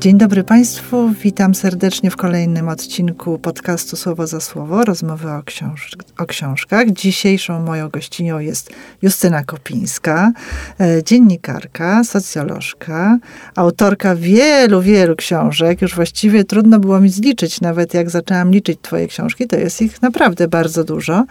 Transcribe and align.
Dzień 0.00 0.18
dobry 0.18 0.44
Państwu, 0.44 1.10
witam 1.22 1.54
serdecznie 1.54 2.10
w 2.10 2.16
kolejnym 2.16 2.68
odcinku 2.68 3.38
podcastu 3.38 3.96
Słowo 3.96 4.26
za 4.26 4.40
Słowo, 4.40 4.84
rozmowy 4.84 5.30
o, 5.30 5.42
książ 5.42 5.96
o 6.18 6.26
książkach. 6.26 6.90
Dzisiejszą 6.90 7.62
moją 7.62 7.88
gościnią 7.88 8.38
jest 8.38 8.70
Justyna 9.02 9.44
Kopińska, 9.44 10.32
e, 10.80 11.02
dziennikarka, 11.04 12.04
socjolożka, 12.04 13.18
autorka 13.56 14.16
wielu, 14.16 14.82
wielu 14.82 15.16
książek. 15.16 15.82
Już 15.82 15.94
właściwie 15.94 16.44
trudno 16.44 16.78
było 16.78 17.00
mi 17.00 17.08
zliczyć, 17.08 17.60
nawet 17.60 17.94
jak 17.94 18.10
zaczęłam 18.10 18.50
liczyć 18.50 18.78
Twoje 18.82 19.06
książki, 19.06 19.46
to 19.46 19.56
jest 19.56 19.82
ich 19.82 20.02
naprawdę 20.02 20.48
bardzo 20.48 20.84
dużo. 20.84 21.24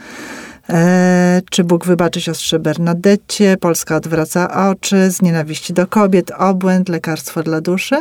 E, 0.70 1.42
czy 1.50 1.64
Bóg 1.64 1.86
wybaczy 1.86 2.22
siostrze 2.22 2.60
Bernadette, 2.60 3.58
Polska 3.58 3.96
odwraca 3.96 4.70
oczy, 4.70 5.12
z 5.12 5.22
nienawiści 5.22 5.74
do 5.74 5.88
kobiet, 5.88 6.32
obłęd, 6.38 6.90
lekarstwo 6.90 7.44
dla 7.44 7.62
duszy. 7.62 7.96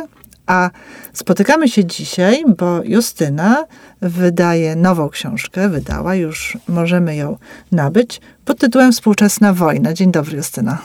A 0.49 0.69
spotykamy 1.13 1.69
się 1.69 1.85
dzisiaj, 1.85 2.43
bo 2.57 2.81
Justyna 2.83 3.65
wydaje 4.01 4.75
nową 4.75 5.09
książkę, 5.09 5.69
wydała, 5.69 6.15
już 6.15 6.57
możemy 6.67 7.15
ją 7.15 7.37
nabyć, 7.71 8.21
pod 8.45 8.59
tytułem 8.59 8.91
Współczesna 8.91 9.53
wojna. 9.53 9.93
Dzień 9.93 10.11
dobry, 10.11 10.37
Justyna. 10.37 10.77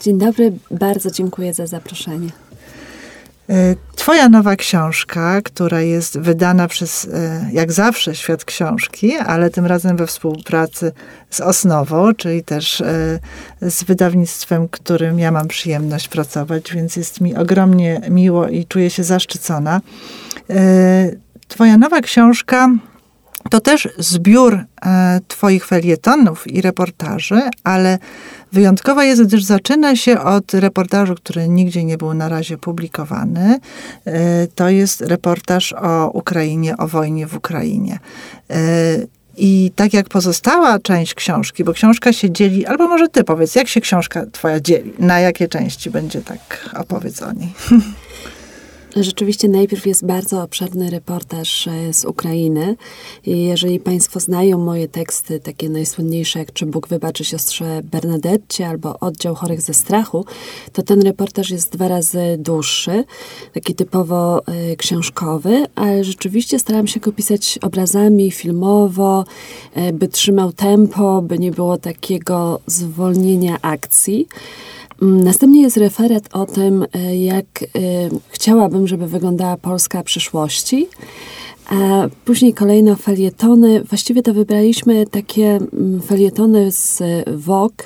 Dzień 0.00 0.18
dobry, 0.18 0.52
bardzo 0.70 1.10
dziękuję 1.10 1.54
za 1.54 1.66
zaproszenie. 1.66 2.28
E, 3.50 3.74
twoja 3.96 4.28
nowa 4.28 4.56
książka, 4.56 5.42
która 5.42 5.80
jest 5.80 6.18
wydana 6.18 6.68
przez, 6.68 7.08
e, 7.14 7.50
jak 7.52 7.72
zawsze, 7.72 8.14
Świat 8.14 8.44
Książki, 8.44 9.16
ale 9.16 9.50
tym 9.50 9.66
razem 9.66 9.96
we 9.96 10.06
współpracy 10.06 10.92
z 11.30 11.40
Osnową, 11.40 12.14
czyli 12.14 12.44
też 12.44 12.80
e, 12.80 13.18
z 13.62 13.84
wydawnictwem, 13.84 14.68
którym 14.68 15.18
ja 15.18 15.30
mam 15.32 15.48
przyjemność 15.48 16.08
pracować, 16.08 16.72
więc 16.74 16.96
jest 16.96 17.20
mi 17.20 17.36
ogromnie 17.36 18.00
miło 18.10 18.48
i 18.48 18.64
czuję 18.64 18.90
się 18.90 19.04
zaszczycona. 19.04 19.80
Twoja 21.48 21.78
nowa 21.78 22.00
książka 22.00 22.68
to 23.50 23.60
też 23.60 23.88
zbiór 23.98 24.58
Twoich 25.28 25.66
felietonów 25.66 26.46
i 26.46 26.62
reportaży, 26.62 27.40
ale 27.64 27.98
Wyjątkowa 28.52 29.04
jest, 29.04 29.24
gdyż 29.24 29.44
zaczyna 29.44 29.96
się 29.96 30.20
od 30.20 30.54
reportażu, 30.54 31.14
który 31.14 31.48
nigdzie 31.48 31.84
nie 31.84 31.98
był 31.98 32.14
na 32.14 32.28
razie 32.28 32.58
publikowany. 32.58 33.58
E, 34.04 34.46
to 34.46 34.68
jest 34.68 35.00
reportaż 35.00 35.72
o 35.72 36.10
Ukrainie, 36.10 36.76
o 36.76 36.88
wojnie 36.88 37.26
w 37.26 37.36
Ukrainie. 37.36 37.98
E, 38.50 38.56
I 39.36 39.72
tak 39.76 39.94
jak 39.94 40.08
pozostała 40.08 40.78
część 40.78 41.14
książki, 41.14 41.64
bo 41.64 41.72
książka 41.72 42.12
się 42.12 42.30
dzieli, 42.30 42.66
albo 42.66 42.88
może 42.88 43.08
ty 43.08 43.24
powiedz, 43.24 43.54
jak 43.54 43.68
się 43.68 43.80
książka 43.80 44.26
twoja 44.32 44.60
dzieli? 44.60 44.92
Na 44.98 45.20
jakie 45.20 45.48
części 45.48 45.90
będzie 45.90 46.22
tak 46.22 46.70
opowiedz 46.74 47.22
o 47.22 47.32
niej? 47.32 47.52
Rzeczywiście 49.00 49.48
najpierw 49.48 49.86
jest 49.86 50.06
bardzo 50.06 50.42
obszerny 50.42 50.90
reportaż 50.90 51.68
e, 51.68 51.92
z 51.92 52.04
Ukrainy. 52.04 52.76
Jeżeli 53.26 53.80
Państwo 53.80 54.20
znają 54.20 54.58
moje 54.58 54.88
teksty, 54.88 55.40
takie 55.40 55.68
najsłynniejsze 55.68 56.38
jak 56.38 56.52
Czy 56.52 56.66
Bóg 56.66 56.88
wybaczy 56.88 57.24
siostrze 57.24 57.80
Bernadette 57.84 58.68
albo 58.68 58.98
Oddział 58.98 59.34
chorych 59.34 59.60
ze 59.60 59.74
strachu, 59.74 60.24
to 60.72 60.82
ten 60.82 61.02
reportaż 61.02 61.50
jest 61.50 61.72
dwa 61.72 61.88
razy 61.88 62.36
dłuższy, 62.38 63.04
taki 63.54 63.74
typowo 63.74 64.42
y, 64.72 64.76
książkowy, 64.76 65.66
ale 65.74 66.04
rzeczywiście 66.04 66.58
starałam 66.58 66.86
się 66.86 67.00
go 67.00 67.12
pisać 67.12 67.58
obrazami, 67.62 68.30
filmowo, 68.30 69.24
y, 69.76 69.92
by 69.92 70.08
trzymał 70.08 70.52
tempo, 70.52 71.22
by 71.22 71.38
nie 71.38 71.50
było 71.50 71.76
takiego 71.76 72.60
zwolnienia 72.66 73.58
akcji. 73.62 74.28
Mm, 75.02 75.24
następnie 75.24 75.62
jest 75.62 75.76
referat 75.76 76.28
o 76.32 76.46
tym, 76.46 76.86
e, 76.92 77.16
jak 77.16 77.44
e, 77.62 77.66
chciałabym, 78.28 78.88
żeby 78.88 79.06
wyglądała 79.06 79.56
Polska 79.56 80.02
przyszłości. 80.02 80.88
A 81.66 82.08
później 82.24 82.54
kolejno 82.54 82.96
felietony. 82.96 83.84
Właściwie 83.84 84.22
to 84.22 84.34
wybraliśmy 84.34 85.06
takie 85.06 85.46
mm, 85.46 86.00
felietony 86.02 86.72
z 86.72 87.02
Vogue, 87.36 87.76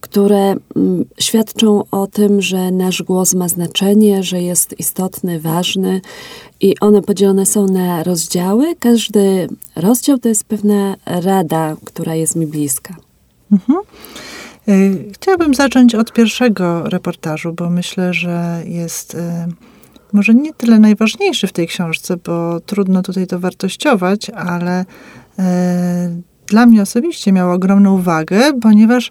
które 0.00 0.56
mm, 0.76 1.04
świadczą 1.20 1.82
o 1.90 2.06
tym, 2.06 2.42
że 2.42 2.70
nasz 2.70 3.02
głos 3.02 3.34
ma 3.34 3.48
znaczenie, 3.48 4.22
że 4.22 4.42
jest 4.42 4.74
istotny, 4.78 5.40
ważny 5.40 6.00
i 6.60 6.78
one 6.80 7.02
podzielone 7.02 7.46
są 7.46 7.66
na 7.66 8.02
rozdziały. 8.02 8.76
Każdy 8.76 9.48
rozdział 9.76 10.18
to 10.18 10.28
jest 10.28 10.44
pewna 10.44 10.96
rada, 11.06 11.76
która 11.84 12.14
jest 12.14 12.36
mi 12.36 12.46
bliska. 12.46 12.96
Mhm. 13.52 13.78
Y, 14.68 15.04
chciałabym 15.14 15.54
zacząć 15.54 15.94
od 15.94 16.12
pierwszego 16.12 16.82
reportażu, 16.82 17.52
bo 17.52 17.70
myślę, 17.70 18.14
że 18.14 18.62
jest 18.66 19.14
y, 19.14 19.18
może 20.12 20.34
nie 20.34 20.52
tyle 20.52 20.78
najważniejszy 20.78 21.46
w 21.46 21.52
tej 21.52 21.66
książce, 21.66 22.16
bo 22.16 22.60
trudno 22.60 23.02
tutaj 23.02 23.26
to 23.26 23.38
wartościować, 23.38 24.30
ale 24.30 24.80
y, 24.80 24.84
dla 26.46 26.66
mnie 26.66 26.82
osobiście 26.82 27.32
miał 27.32 27.52
ogromną 27.52 27.94
uwagę, 27.94 28.40
ponieważ 28.62 29.10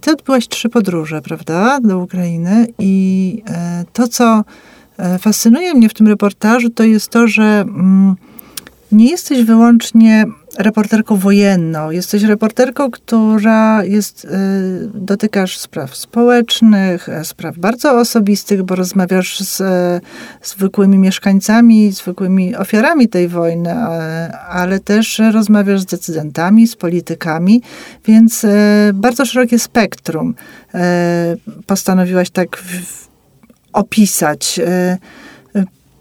ty 0.00 0.10
odbyłaś 0.12 0.48
trzy 0.48 0.68
podróże, 0.68 1.22
prawda, 1.22 1.80
do 1.80 1.98
Ukrainy 1.98 2.66
i 2.78 3.42
to, 3.92 4.08
co 4.08 4.44
fascynuje 5.18 5.74
mnie 5.74 5.88
w 5.88 5.94
tym 5.94 6.08
reportażu, 6.08 6.70
to 6.70 6.84
jest 6.84 7.08
to, 7.08 7.28
że 7.28 7.42
mm, 7.42 8.14
nie 8.92 9.10
jesteś 9.10 9.42
wyłącznie 9.42 10.24
reporterką 10.58 11.16
wojenną. 11.16 11.90
Jesteś 11.90 12.22
reporterką, 12.22 12.90
która 12.90 13.84
jest, 13.84 14.24
y, 14.24 14.28
dotykasz 14.94 15.58
spraw 15.58 15.96
społecznych, 15.96 17.08
e, 17.08 17.24
spraw 17.24 17.58
bardzo 17.58 17.98
osobistych, 17.98 18.62
bo 18.62 18.74
rozmawiasz 18.74 19.40
z 19.40 19.60
e, 19.60 20.00
zwykłymi 20.42 20.98
mieszkańcami, 20.98 21.92
zwykłymi 21.92 22.56
ofiarami 22.56 23.08
tej 23.08 23.28
wojny, 23.28 23.70
e, 23.70 24.38
ale 24.38 24.80
też 24.80 25.22
rozmawiasz 25.32 25.80
z 25.80 25.86
decydentami, 25.86 26.66
z 26.66 26.76
politykami, 26.76 27.62
więc 28.06 28.46
bardzo 28.94 29.24
szerokie 29.24 29.58
spektrum 29.58 30.34
postanowiłaś 31.66 32.30
tak 32.30 32.62
opisać. 33.72 34.60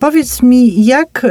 Powiedz 0.04 0.44
mi, 0.44 0.86
jak, 0.86 1.26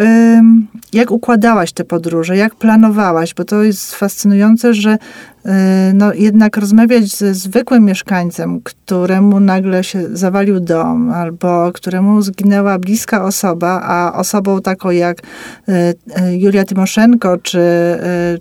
jak 0.93 1.11
układałaś 1.11 1.73
te 1.73 1.85
podróże, 1.85 2.37
jak 2.37 2.55
planowałaś, 2.55 3.35
bo 3.35 3.45
to 3.45 3.63
jest 3.63 3.95
fascynujące, 3.95 4.75
że 4.75 4.99
e, 5.45 5.93
no, 5.95 6.15
jednak 6.15 6.57
rozmawiać 6.57 7.17
ze 7.17 7.35
zwykłym 7.35 7.85
mieszkańcem, 7.85 8.61
któremu 8.61 9.41
nagle 9.41 9.85
się 9.85 10.17
zawalił 10.17 10.61
dom, 10.61 11.11
albo 11.11 11.73
któremu 11.73 12.23
zginęła 12.23 12.79
bliska 12.79 13.25
osoba, 13.25 13.83
a 13.83 14.19
osobą 14.19 14.61
taką 14.61 14.91
jak 14.91 15.19
e, 15.19 15.95
e, 16.15 16.37
Julia 16.37 16.65
Tymoszenko, 16.65 17.37
czy, 17.39 17.61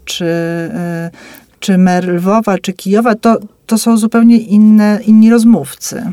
czy, 0.06 0.26
czy 1.60 1.78
mer 1.78 2.08
Lwowa, 2.08 2.58
czy 2.58 2.74
Kijowa, 2.74 3.16
to, 3.16 3.38
to 3.66 3.78
są 3.78 3.98
zupełnie 3.98 4.38
inne, 4.38 5.00
inni 5.06 5.30
rozmówcy. 5.30 6.12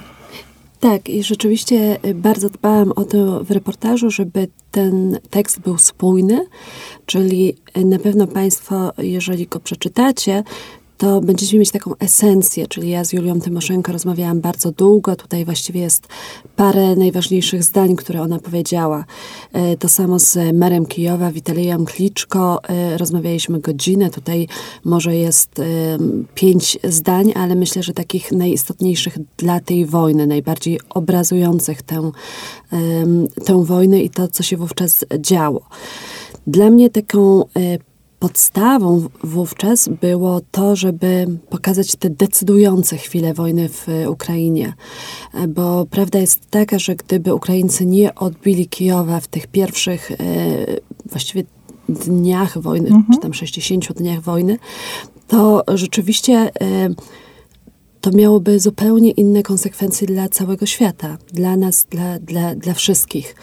Tak, 0.80 1.08
i 1.08 1.22
rzeczywiście 1.22 1.98
y, 2.04 2.14
bardzo 2.14 2.50
dbałam 2.50 2.92
o 2.92 3.04
to 3.04 3.44
w 3.44 3.50
reportażu, 3.50 4.10
żeby 4.10 4.48
ten 4.70 5.18
tekst 5.30 5.60
był 5.60 5.78
spójny, 5.78 6.46
czyli 7.06 7.54
y, 7.78 7.84
na 7.84 7.98
pewno 7.98 8.26
Państwo, 8.26 8.92
jeżeli 8.98 9.46
go 9.46 9.60
przeczytacie, 9.60 10.44
to 10.98 11.20
będziecie 11.20 11.58
mieć 11.58 11.70
taką 11.70 11.94
esencję, 11.98 12.66
czyli 12.66 12.90
ja 12.90 13.04
z 13.04 13.12
Julią 13.12 13.40
Tymoszenko 13.40 13.92
rozmawiałam 13.92 14.40
bardzo 14.40 14.72
długo, 14.72 15.16
tutaj 15.16 15.44
właściwie 15.44 15.80
jest 15.80 16.06
parę 16.56 16.96
najważniejszych 16.96 17.64
zdań, 17.64 17.96
które 17.96 18.22
ona 18.22 18.38
powiedziała. 18.38 19.04
E, 19.52 19.76
to 19.76 19.88
samo 19.88 20.18
z 20.18 20.38
merem 20.54 20.86
Kijowa, 20.86 21.32
Witalijem 21.32 21.84
Kliczko, 21.84 22.60
e, 22.68 22.98
rozmawialiśmy 22.98 23.60
godzinę, 23.60 24.10
tutaj 24.10 24.48
może 24.84 25.16
jest 25.16 25.58
e, 25.58 25.64
pięć 26.34 26.78
zdań, 26.84 27.32
ale 27.36 27.54
myślę, 27.54 27.82
że 27.82 27.92
takich 27.92 28.32
najistotniejszych 28.32 29.18
dla 29.36 29.60
tej 29.60 29.86
wojny, 29.86 30.26
najbardziej 30.26 30.80
obrazujących 30.90 31.82
tę, 31.82 32.10
tę 33.44 33.64
wojnę 33.64 34.02
i 34.02 34.10
to, 34.10 34.28
co 34.28 34.42
się 34.42 34.56
wówczas 34.56 35.04
działo. 35.18 35.60
Dla 36.46 36.70
mnie 36.70 36.90
taką 36.90 37.44
podstawą 38.18 39.08
wówczas 39.24 39.88
było 39.88 40.40
to, 40.50 40.76
żeby 40.76 41.26
pokazać 41.50 41.96
te 41.96 42.10
decydujące 42.10 42.96
chwile 42.96 43.34
wojny 43.34 43.68
w 43.68 43.86
Ukrainie. 44.08 44.72
Bo 45.48 45.86
prawda 45.86 46.18
jest 46.18 46.50
taka, 46.50 46.78
że 46.78 46.96
gdyby 46.96 47.34
Ukraińcy 47.34 47.86
nie 47.86 48.14
odbili 48.14 48.68
Kijowa 48.68 49.20
w 49.20 49.26
tych 49.26 49.46
pierwszych 49.46 50.10
e, 50.10 50.16
właściwie 51.06 51.44
dniach 51.88 52.58
wojny, 52.58 52.88
mhm. 52.88 53.04
czy 53.14 53.20
tam 53.20 53.34
60 53.34 53.92
dniach 53.92 54.20
wojny, 54.20 54.58
to 55.28 55.64
rzeczywiście 55.74 56.50
e, 56.60 56.88
to 58.00 58.10
miałoby 58.10 58.60
zupełnie 58.60 59.10
inne 59.10 59.42
konsekwencje 59.42 60.06
dla 60.06 60.28
całego 60.28 60.66
świata, 60.66 61.18
dla 61.32 61.56
nas, 61.56 61.86
dla, 61.90 62.18
dla, 62.18 62.54
dla 62.54 62.74
wszystkich. 62.74 63.34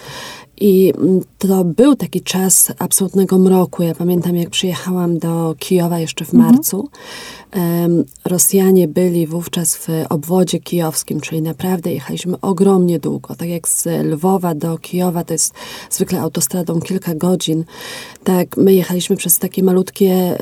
I 0.58 0.94
mm, 0.98 1.22
to 1.38 1.64
był 1.64 1.96
taki 1.96 2.22
czas 2.22 2.72
absolutnego 2.80 3.38
mroku. 3.38 3.84
Ja 3.84 3.96
pamiętam, 3.96 4.36
jak 4.36 4.50
przyjechałam 4.50 5.20
do 5.20 5.56
Kijowa 5.60 6.00
jeszcze 6.00 6.26
w 6.26 6.34
mhm. 6.34 6.54
marcu. 6.54 6.90
Mhm. 7.52 8.06
Rosjanie 8.26 8.88
byli 8.88 9.28
wówczas 9.28 9.76
w 9.76 9.88
obwodzie 10.10 10.60
kijowskim, 10.60 11.22
czyli 11.22 11.42
naprawdę 11.42 11.94
jechaliśmy 11.94 12.40
ogromnie 12.42 13.00
długo. 13.00 13.36
Tak 13.36 13.50
jak 13.50 13.68
z 13.68 13.86
Lwowa 14.06 14.56
do 14.56 14.78
Kijowa, 14.78 15.24
to 15.24 15.34
jest 15.34 15.54
zwykle 15.90 16.22
autostradą 16.22 16.82
kilka 16.82 17.16
godzin. 17.16 17.64
Tak, 18.24 18.58
my 18.58 18.74
jechaliśmy 18.74 19.16
przez 19.16 19.40
takie 19.40 19.64
malutkie 19.64 20.38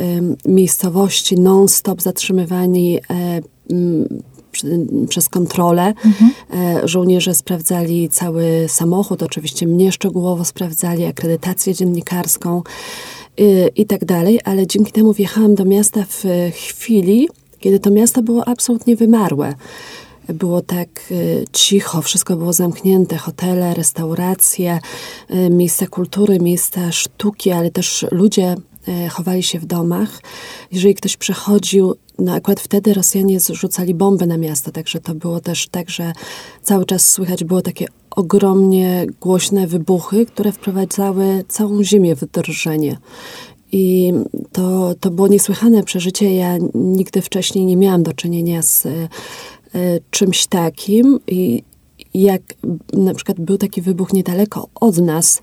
miejscowości, 0.45 1.39
non-stop 1.39 2.01
zatrzymywani 2.01 3.00
e, 3.10 3.42
przez 5.09 5.29
kontrolę. 5.29 5.94
Mhm. 6.05 6.31
E, 6.53 6.88
żołnierze 6.88 7.35
sprawdzali 7.35 8.09
cały 8.09 8.65
samochód, 8.67 9.23
oczywiście 9.23 9.67
mnie 9.67 9.91
szczegółowo 9.91 10.45
sprawdzali, 10.45 11.05
akredytację 11.05 11.73
dziennikarską 11.73 12.61
y, 13.39 13.69
i 13.75 13.85
tak 13.85 14.05
dalej, 14.05 14.39
ale 14.44 14.67
dzięki 14.67 14.91
temu 14.91 15.13
wjechałam 15.13 15.55
do 15.55 15.65
miasta 15.65 16.05
w 16.09 16.23
chwili, 16.53 17.29
kiedy 17.59 17.79
to 17.79 17.91
miasto 17.91 18.21
było 18.21 18.47
absolutnie 18.47 18.95
wymarłe. 18.95 19.53
Było 20.29 20.61
tak 20.61 20.89
y, 21.11 21.45
cicho, 21.51 22.01
wszystko 22.01 22.35
było 22.35 22.53
zamknięte, 22.53 23.17
hotele, 23.17 23.73
restauracje, 23.73 24.79
y, 25.31 25.50
miejsca 25.50 25.88
kultury, 25.88 26.39
miejsca 26.39 26.91
sztuki, 26.91 27.51
ale 27.51 27.71
też 27.71 28.05
ludzie 28.11 28.55
chowali 29.12 29.44
się 29.44 29.59
w 29.59 29.65
domach. 29.65 30.21
Jeżeli 30.71 30.95
ktoś 30.95 31.18
przechodził 31.18 31.95
no 32.19 32.33
akurat 32.33 32.59
wtedy 32.59 32.94
Rosjanie 32.94 33.39
zrzucali 33.39 33.94
bomby 33.94 34.27
na 34.27 34.38
miasto, 34.38 34.71
także 34.71 35.00
to 35.00 35.15
było 35.15 35.39
też 35.39 35.68
tak, 35.68 35.89
że 35.89 36.13
cały 36.62 36.85
czas 36.85 37.09
słychać 37.09 37.44
było 37.44 37.62
takie 37.62 37.88
ogromnie 38.12 39.06
głośne 39.21 39.68
wybuchy, 39.68 40.25
które 40.25 40.51
wprowadzały 40.51 41.44
całą 41.47 41.83
ziemię 41.83 42.15
w 42.15 42.25
drżenie. 42.25 42.97
I 43.71 44.13
to, 44.51 44.95
to 45.00 45.12
było 45.12 45.27
niesłychane 45.27 45.83
przeżycie. 45.83 46.36
Ja 46.36 46.57
nigdy 46.74 47.21
wcześniej 47.21 47.65
nie 47.65 47.77
miałam 47.77 48.03
do 48.03 48.13
czynienia 48.13 48.62
z 48.62 48.86
y, 48.86 49.09
czymś 50.09 50.47
takim 50.47 51.19
i 51.27 51.63
jak 52.13 52.42
na 52.94 53.13
przykład 53.13 53.39
był 53.39 53.57
taki 53.57 53.81
wybuch 53.81 54.13
niedaleko 54.13 54.68
od 54.75 54.98
nas, 54.98 55.42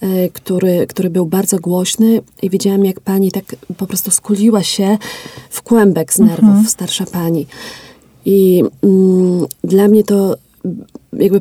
e, 0.00 0.28
który, 0.28 0.86
który 0.86 1.10
był 1.10 1.26
bardzo 1.26 1.58
głośny 1.58 2.20
i 2.42 2.50
widziałam, 2.50 2.84
jak 2.84 3.00
pani 3.00 3.32
tak 3.32 3.44
po 3.76 3.86
prostu 3.86 4.10
skuliła 4.10 4.62
się 4.62 4.98
w 5.50 5.62
kłębek 5.62 6.12
z 6.12 6.18
nerwów, 6.18 6.48
mhm. 6.48 6.66
starsza 6.66 7.06
pani. 7.06 7.46
I 8.24 8.62
mm, 8.82 9.46
dla 9.64 9.88
mnie 9.88 10.04
to 10.04 10.36
jakby 11.12 11.40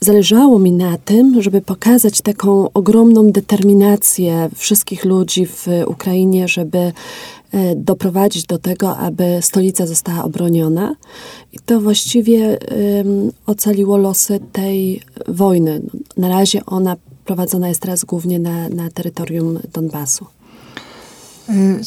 zależało 0.00 0.58
mi 0.58 0.72
na 0.72 0.98
tym, 0.98 1.42
żeby 1.42 1.60
pokazać 1.60 2.20
taką 2.20 2.72
ogromną 2.72 3.30
determinację 3.30 4.48
wszystkich 4.54 5.04
ludzi 5.04 5.46
w 5.46 5.66
Ukrainie, 5.86 6.48
żeby 6.48 6.92
doprowadzić 7.76 8.46
do 8.46 8.58
tego, 8.58 8.96
aby 8.96 9.38
stolica 9.40 9.86
została 9.86 10.24
obroniona. 10.24 10.96
I 11.52 11.58
to 11.58 11.80
właściwie 11.80 12.58
ocaliło 13.46 13.96
losy 13.96 14.40
tej 14.52 15.02
wojny. 15.28 15.82
Na 16.16 16.28
razie 16.28 16.66
ona 16.66 16.96
prowadzona 17.24 17.68
jest 17.68 17.80
teraz 17.80 18.04
głównie 18.04 18.38
na, 18.38 18.68
na 18.68 18.90
terytorium 18.90 19.58
Donbasu. 19.72 20.26
Y, 21.50 21.80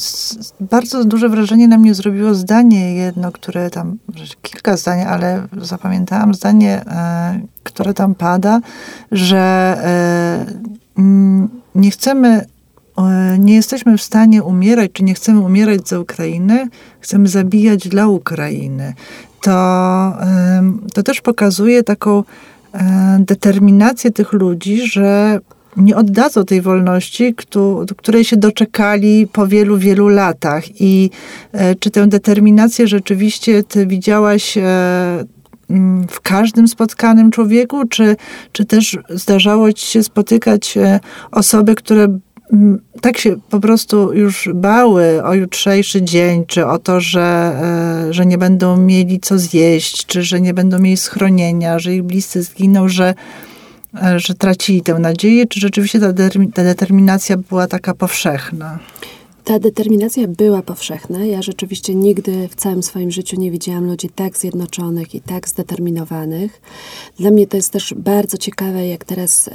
bardzo 0.60 1.06
duże 1.06 1.30
wrażenie 1.30 1.68
na 1.68 1.78
mnie 1.78 1.94
zrobiło 1.94 2.34
zdanie 2.34 2.96
jedno, 2.96 3.32
które 3.32 3.70
tam, 3.70 3.98
kilka 4.42 4.78
zdań, 4.78 5.02
ale 5.02 5.48
zapamiętałam 5.62 6.34
zdanie, 6.34 6.82
e, 6.86 7.42
które 7.64 7.94
tam 7.94 8.16
pada, 8.16 8.62
że 9.12 9.38
e, 9.84 10.46
nie 11.76 11.92
chcemy 11.92 12.46
nie 13.40 13.56
jesteśmy 13.56 13.98
w 13.98 14.02
stanie 14.02 14.44
umierać, 14.44 14.92
czy 14.94 15.04
nie 15.04 15.14
chcemy 15.14 15.40
umierać 15.40 15.88
za 15.88 16.00
Ukrainę, 16.00 16.68
chcemy 17.00 17.28
zabijać 17.28 17.88
dla 17.88 18.08
Ukrainy. 18.08 18.94
To, 19.42 20.14
to 20.94 21.04
też 21.04 21.22
pokazuje 21.22 21.84
taką 21.84 22.24
e, 22.74 23.18
determinację 23.20 24.12
tych 24.12 24.34
ludzi, 24.34 24.88
że 24.88 25.40
nie 25.78 25.96
oddadzą 25.96 26.46
tej 26.46 26.62
wolności, 26.62 27.36
której 27.98 28.24
się 28.24 28.38
doczekali 28.38 29.28
po 29.28 29.48
wielu, 29.48 29.78
wielu 29.78 30.08
latach. 30.08 30.82
I 30.82 31.10
e, 31.52 31.76
czy 31.76 31.92
tę 31.92 32.08
determinację 32.08 32.88
rzeczywiście 32.88 33.64
ty 33.64 33.88
widziałaś 33.88 34.58
e, 34.58 34.62
w 36.10 36.22
każdym 36.22 36.68
spotkanym 36.68 37.32
człowieku, 37.32 37.88
czy, 37.88 38.16
czy 38.52 38.66
też 38.66 38.98
zdarzało 39.10 39.74
ci 39.74 39.88
się 39.88 40.04
spotykać 40.04 40.78
osoby, 41.32 41.76
które 41.76 42.20
tak 43.02 43.18
się 43.18 43.36
po 43.50 43.60
prostu 43.60 44.14
już 44.14 44.50
bały 44.54 45.24
o 45.24 45.34
jutrzejszy 45.34 46.02
dzień, 46.02 46.46
czy 46.46 46.66
o 46.66 46.80
to, 46.80 47.02
że, 47.02 47.22
e, 48.10 48.14
że 48.14 48.26
nie 48.26 48.38
będą 48.38 48.78
mieli 48.78 49.20
co 49.20 49.40
zjeść, 49.40 50.06
czy 50.06 50.24
że 50.24 50.42
nie 50.42 50.54
będą 50.54 50.80
mieli 50.80 50.98
schronienia, 50.98 51.80
że 51.80 51.96
ich 51.96 52.04
bliscy 52.04 52.44
zginą, 52.44 52.90
że, 52.90 53.14
e, 54.04 54.20
że 54.20 54.34
tracili 54.34 54.82
tę 54.82 54.94
nadzieję, 54.94 55.48
czy 55.48 55.60
rzeczywiście 55.60 56.00
ta, 56.00 56.14
ta 56.54 56.64
determinacja 56.64 57.38
była 57.38 57.68
taka 57.68 57.94
powszechna? 57.94 58.80
Ta 59.48 59.60
determinacja 59.60 60.28
była 60.28 60.62
powszechna. 60.62 61.26
Ja 61.26 61.42
rzeczywiście 61.42 61.96
nigdy 61.96 62.48
w 62.48 62.56
całym 62.56 62.84
swoim 62.84 63.12
życiu 63.12 63.40
nie 63.40 63.52
widziałam 63.52 63.86
ludzi 63.86 64.10
tak 64.10 64.38
zjednoczonych 64.38 65.16
i 65.16 65.22
tak 65.22 65.50
zdeterminowanych. 65.50 66.62
Dla 67.20 67.32
mnie 67.32 67.48
to 67.48 67.58
jest 67.58 67.72
też 67.72 67.94
bardzo 67.98 68.38
ciekawe, 68.38 68.88
jak 68.88 69.06
teraz 69.06 69.48
y, 69.48 69.52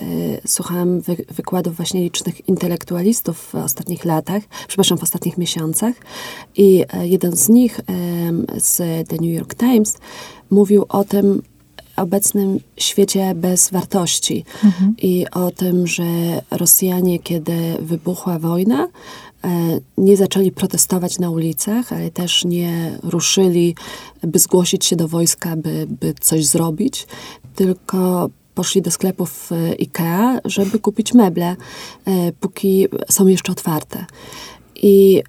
słuchałam 0.46 1.00
wy, 1.00 1.16
wykładów 1.30 1.76
właśnie 1.76 2.02
licznych 2.02 2.48
intelektualistów 2.48 3.38
w 3.38 3.54
ostatnich 3.54 4.04
latach, 4.04 4.42
przepraszam, 4.68 4.98
w 4.98 5.02
ostatnich 5.02 5.38
miesiącach. 5.38 5.94
I 6.56 6.82
y, 6.82 7.08
jeden 7.08 7.36
z 7.36 7.48
nich 7.48 7.80
y, 7.80 7.82
z 8.60 9.08
The 9.08 9.16
New 9.16 9.34
York 9.34 9.54
Times 9.54 9.98
mówił 10.50 10.84
o 10.88 11.04
tym, 11.04 11.42
obecnym 11.96 12.58
świecie 12.76 13.34
bez 13.34 13.70
wartości 13.70 14.44
mhm. 14.64 14.94
i 15.02 15.26
o 15.32 15.50
tym, 15.50 15.86
że 15.86 16.04
Rosjanie, 16.50 17.18
kiedy 17.18 17.76
wybuchła 17.80 18.38
wojna, 18.38 18.88
E, 18.88 19.31
nie 19.98 20.16
zaczęli 20.16 20.52
protestować 20.52 21.18
na 21.18 21.30
ulicach, 21.30 21.92
ale 21.92 22.10
też 22.10 22.44
nie 22.44 22.98
ruszyli, 23.02 23.74
by 24.22 24.38
zgłosić 24.38 24.84
się 24.84 24.96
do 24.96 25.08
wojska, 25.08 25.56
by, 25.56 25.86
by 25.88 26.14
coś 26.20 26.46
zrobić, 26.46 27.06
tylko 27.54 28.30
poszli 28.54 28.82
do 28.82 28.90
sklepów 28.90 29.50
IKEA, 29.80 30.40
żeby 30.44 30.78
kupić 30.78 31.14
meble, 31.14 31.56
e, 32.04 32.32
póki 32.40 32.86
są 33.10 33.26
jeszcze 33.26 33.52
otwarte. 33.52 34.06
I 34.82 35.22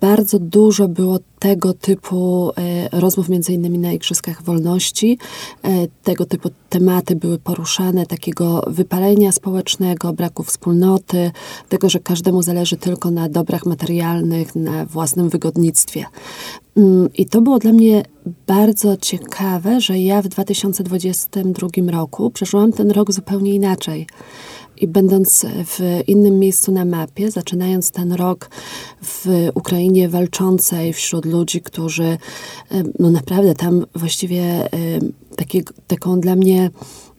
bardzo 0.00 0.38
dużo 0.38 0.88
było 0.88 1.18
tego 1.38 1.74
typu 1.74 2.50
e, 2.56 3.00
rozmów, 3.00 3.28
między 3.28 3.52
innymi 3.52 3.78
na 3.78 3.92
Igrzyskach 3.92 4.42
Wolności. 4.42 5.18
E, 5.62 5.86
tego 6.02 6.26
typu 6.26 6.50
tematy 6.68 7.16
były 7.16 7.38
poruszane, 7.38 8.06
takiego 8.06 8.64
wypalenia 8.66 9.32
społecznego, 9.32 10.12
braku 10.12 10.42
wspólnoty, 10.42 11.30
tego, 11.68 11.90
że 11.90 12.00
każdemu 12.00 12.42
zależy 12.42 12.76
tylko 12.76 13.10
na 13.10 13.28
dobrach 13.28 13.66
materialnych, 13.66 14.56
na 14.56 14.84
własnym 14.84 15.28
wygodnictwie. 15.28 16.04
Mm, 16.76 17.08
I 17.14 17.26
to 17.26 17.40
było 17.40 17.58
dla 17.58 17.72
mnie 17.72 18.02
bardzo 18.46 18.96
ciekawe, 18.96 19.80
że 19.80 19.98
ja 19.98 20.22
w 20.22 20.28
2022 20.28 21.68
roku 21.90 22.30
przeżyłam 22.30 22.72
ten 22.72 22.90
rok 22.90 23.12
zupełnie 23.12 23.54
inaczej. 23.54 24.06
I 24.80 24.86
będąc 24.88 25.46
w 25.66 26.00
innym 26.06 26.38
miejscu 26.38 26.72
na 26.72 26.84
mapie, 26.84 27.30
zaczynając 27.30 27.90
ten 27.90 28.12
rok 28.12 28.50
w 29.02 29.48
Ukrainie 29.54 30.08
walczącej 30.08 30.92
wśród 30.92 31.24
ludzi, 31.24 31.60
którzy 31.60 32.18
no 32.98 33.10
naprawdę 33.10 33.54
tam 33.54 33.86
właściwie 33.94 34.68
takie, 35.36 35.62
taką 35.86 36.20
dla 36.20 36.36
mnie 36.36 36.70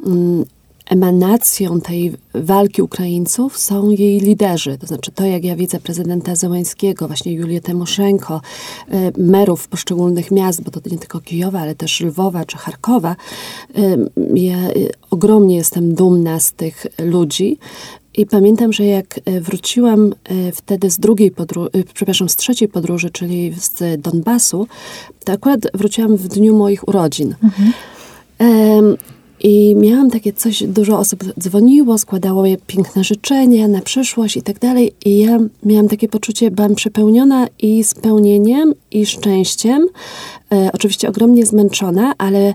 mm, 0.05 0.45
emanacją 0.89 1.81
tej 1.81 2.13
walki 2.33 2.81
Ukraińców 2.81 3.57
są 3.57 3.89
jej 3.89 4.19
liderzy. 4.19 4.77
To 4.77 4.87
znaczy 4.87 5.11
to, 5.11 5.25
jak 5.25 5.43
ja 5.43 5.55
widzę 5.55 5.79
prezydenta 5.79 6.35
Zełańskiego, 6.35 7.07
właśnie 7.07 7.33
Julię 7.33 7.61
Tymoszenko, 7.61 8.41
e, 8.87 9.11
merów 9.17 9.67
poszczególnych 9.67 10.31
miast, 10.31 10.63
bo 10.63 10.71
to 10.71 10.79
nie 10.91 10.97
tylko 10.97 11.19
Kijowa, 11.19 11.59
ale 11.59 11.75
też 11.75 12.01
Lwowa 12.01 12.45
czy 12.45 12.57
Charkowa. 12.57 13.15
E, 13.75 13.97
ja 14.33 14.57
e, 14.57 14.73
ogromnie 15.11 15.55
jestem 15.55 15.95
dumna 15.95 16.39
z 16.39 16.53
tych 16.53 16.85
ludzi. 16.99 17.57
I 18.17 18.25
pamiętam, 18.25 18.73
że 18.73 18.85
jak 18.85 19.19
wróciłam 19.41 20.13
wtedy 20.53 20.89
z 20.89 20.99
drugiej 20.99 21.31
podróży, 21.31 21.69
przepraszam, 21.93 22.29
z 22.29 22.35
trzeciej 22.35 22.67
podróży, 22.67 23.09
czyli 23.09 23.53
z 23.59 24.01
Donbasu, 24.01 24.67
to 25.23 25.33
akurat 25.33 25.59
wróciłam 25.73 26.17
w 26.17 26.27
dniu 26.27 26.57
moich 26.57 26.87
urodzin. 26.87 27.35
Mhm. 27.43 27.73
I 29.41 29.75
miałam 29.75 30.09
takie 30.09 30.33
coś, 30.33 30.63
dużo 30.63 30.99
osób 30.99 31.23
dzwoniło, 31.39 31.97
składało 31.97 32.45
je 32.45 32.57
piękne 32.67 33.03
życzenia 33.03 33.67
na 33.67 33.81
przyszłość 33.81 34.37
i 34.37 34.41
tak 34.41 34.59
dalej. 34.59 34.93
I 35.05 35.19
ja 35.19 35.39
miałam 35.63 35.87
takie 35.87 36.07
poczucie, 36.07 36.51
byłam 36.51 36.75
przepełniona 36.75 37.47
i 37.59 37.83
spełnieniem, 37.83 38.73
i 38.91 39.05
szczęściem. 39.05 39.87
E, 40.51 40.69
oczywiście 40.73 41.09
ogromnie 41.09 41.45
zmęczona, 41.45 42.13
ale 42.17 42.53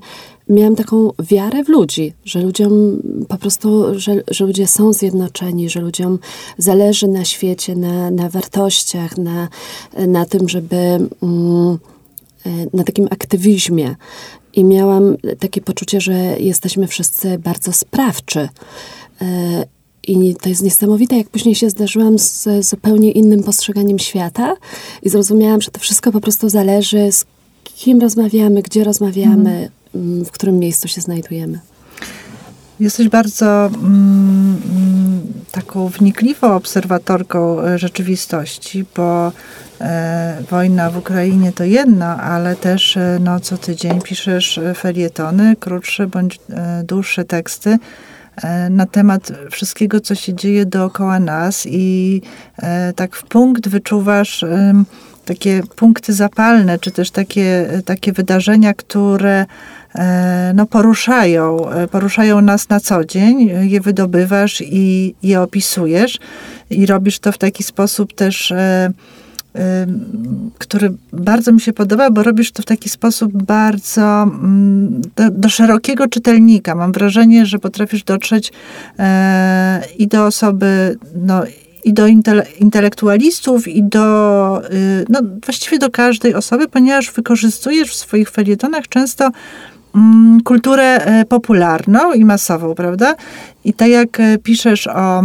miałam 0.49 0.77
taką 0.77 1.11
wiarę 1.19 1.65
w 1.65 1.69
ludzi, 1.69 2.13
że 2.25 2.43
ludziom 2.43 3.03
po 3.29 3.37
prostu, 3.37 3.85
że, 4.01 4.23
że 4.31 4.47
ludzie 4.47 4.67
są 4.67 4.93
zjednoczeni, 4.93 5.71
że 5.71 5.81
ludziom 5.81 6.19
zależy 6.59 7.09
na 7.09 7.25
świecie, 7.25 7.77
na, 7.77 8.11
na 8.11 8.29
wartościach, 8.29 9.19
na, 9.19 9.49
na 10.07 10.27
tym, 10.27 10.49
żeby 10.49 10.77
mm, 11.23 11.79
na 12.73 12.85
takim 12.85 13.07
aktywizmie. 13.11 13.95
I 14.57 14.65
miałam 14.65 15.17
takie 15.39 15.61
poczucie, 15.61 16.01
że 16.01 16.13
jesteśmy 16.39 16.87
wszyscy 16.87 17.39
bardzo 17.39 17.73
sprawczy. 17.73 18.49
E, 19.23 19.65
I 20.09 20.35
to 20.35 20.49
jest 20.49 20.63
niesamowite, 20.63 21.17
jak 21.17 21.29
później 21.29 21.55
się 21.55 21.71
zdarzyłam 21.71 22.19
z 22.19 22.49
zupełnie 22.61 23.13
innym 23.13 23.43
postrzeganiem 23.43 23.99
świata 23.99 24.57
i 25.03 25.09
zrozumiałam, 25.11 25.61
że 25.61 25.71
to 25.71 25.81
wszystko 25.81 26.13
po 26.13 26.21
prostu 26.21 26.49
zależy 26.49 27.13
z 27.13 27.25
kim 27.65 28.01
rozmawiamy, 28.01 28.63
gdzie 28.63 28.85
rozmawiamy, 28.85 29.71
mm. 29.95 30.25
w 30.25 30.31
którym 30.31 30.59
miejscu 30.59 30.89
się 30.89 31.01
znajdujemy. 31.01 31.59
Jesteś 32.81 33.09
bardzo 33.09 33.67
mm, 33.67 34.57
taką 35.53 35.89
wnikliwą 35.89 36.55
obserwatorką 36.55 37.61
e, 37.61 37.79
rzeczywistości, 37.79 38.85
bo 38.97 39.33
wojna 40.51 40.91
w 40.91 40.97
Ukrainie 40.97 41.53
to 41.53 41.65
jedno, 41.65 42.07
ale 42.07 42.57
też 42.57 42.97
e, 42.97 43.19
no, 43.21 43.41
co 43.41 43.59
tydzień 43.59 44.01
piszesz 44.01 44.61
felietony, 44.77 45.57
krótsze 45.57 46.07
bądź 46.07 46.39
e, 46.51 46.83
dłuższe 46.85 47.25
teksty 47.25 47.79
e, 48.37 48.71
na 48.71 48.87
temat 48.87 49.33
wszystkiego, 49.51 50.01
co 50.01 50.15
się 50.15 50.35
dzieje 50.35 50.67
dookoła 50.67 51.21
nas 51.21 51.67
i 51.67 52.23
e, 52.57 52.93
tak 52.93 53.17
w 53.17 53.25
punkt 53.25 53.69
wyczuwasz 53.69 54.45
takie 55.25 55.63
punkty 55.77 56.13
zapalne, 56.13 56.79
czy 56.79 56.91
też 56.91 57.11
takie, 57.11 57.69
takie 57.85 58.13
wydarzenia, 58.13 58.75
które 58.75 59.47
e, 59.95 60.53
no, 60.55 60.67
poruszają, 60.67 61.71
e, 61.71 61.89
poruszają 61.89 62.41
nas 62.41 62.69
na 62.69 62.81
co 62.81 63.05
dzień, 63.05 63.51
je 63.71 63.81
wydobywasz 63.81 64.63
i 64.67 65.15
je 65.23 65.41
opisujesz 65.41 66.19
i 66.71 66.87
robisz 66.87 67.19
to 67.19 67.33
w 67.33 67.39
taki 67.39 67.63
sposób 67.63 68.13
też 68.13 68.53
e, 68.53 68.91
który 70.59 70.93
bardzo 71.13 71.53
mi 71.53 71.61
się 71.61 71.73
podoba, 71.73 72.11
bo 72.11 72.23
robisz 72.23 72.53
to 72.53 72.63
w 72.63 72.67
taki 72.67 72.89
sposób 72.89 73.43
bardzo 73.43 74.23
mm, 74.23 75.01
do, 75.17 75.31
do 75.31 75.49
szerokiego 75.49 76.09
czytelnika. 76.09 76.75
Mam 76.75 76.93
wrażenie, 76.93 77.47
że 77.47 77.59
potrafisz 77.59 78.03
dotrzeć 78.03 78.53
i 79.99 80.09
do 80.09 80.27
osoby 80.27 80.99
no, 81.17 81.43
i 81.85 81.93
do 81.93 82.07
intele 82.07 82.47
intelektualistów, 82.61 83.69
i 83.69 83.83
do, 83.83 84.63
y, 84.73 85.05
no 85.09 85.21
właściwie 85.45 85.79
do 85.79 85.91
każdej 85.91 86.35
osoby, 86.35 86.69
ponieważ 86.69 87.13
wykorzystujesz 87.13 87.91
w 87.91 87.95
swoich 87.95 88.31
felietonach 88.31 88.89
często 88.89 89.31
mm, 89.95 90.41
kulturę 90.41 91.05
e, 91.05 91.25
popularną 91.25 92.13
i 92.13 92.25
masową, 92.25 92.75
prawda? 92.75 93.15
I 93.65 93.73
tak 93.73 93.89
jak 93.89 94.21
e, 94.21 94.39
piszesz 94.39 94.87
o, 94.87 95.23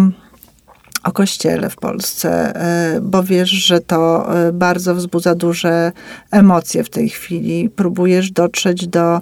o 1.03 1.12
kościele 1.12 1.70
w 1.70 1.75
Polsce, 1.75 2.56
e, 2.56 3.01
bo 3.01 3.24
wiesz, 3.24 3.50
że 3.50 3.79
to 3.79 4.29
bardzo 4.53 4.96
wzbudza 4.96 5.36
duże 5.36 5.91
emocje 6.32 6.84
w 6.84 6.89
tej 6.89 7.10
chwili. 7.10 7.70
Próbujesz 7.70 8.32
dotrzeć 8.32 8.88
do, 8.88 9.22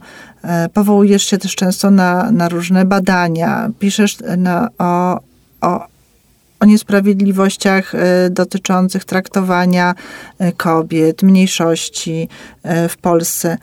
powołujesz 0.74 1.24
się 1.24 1.38
też 1.38 1.56
często 1.56 1.92
na, 1.92 2.32
na 2.32 2.50
różne 2.50 2.86
badania, 2.86 3.70
piszesz 3.80 4.18
na, 4.38 4.70
o, 4.78 5.20
o 5.62 5.88
o 6.60 6.66
niesprawiedliwościach 6.66 7.96
e, 7.96 8.30
dotyczących 8.30 9.06
traktowania 9.06 9.96
e, 10.40 10.52
kobiet, 10.52 11.24
mniejszości 11.24 12.30
e, 12.64 12.90
w 12.90 12.98
Polsce. 12.98 13.58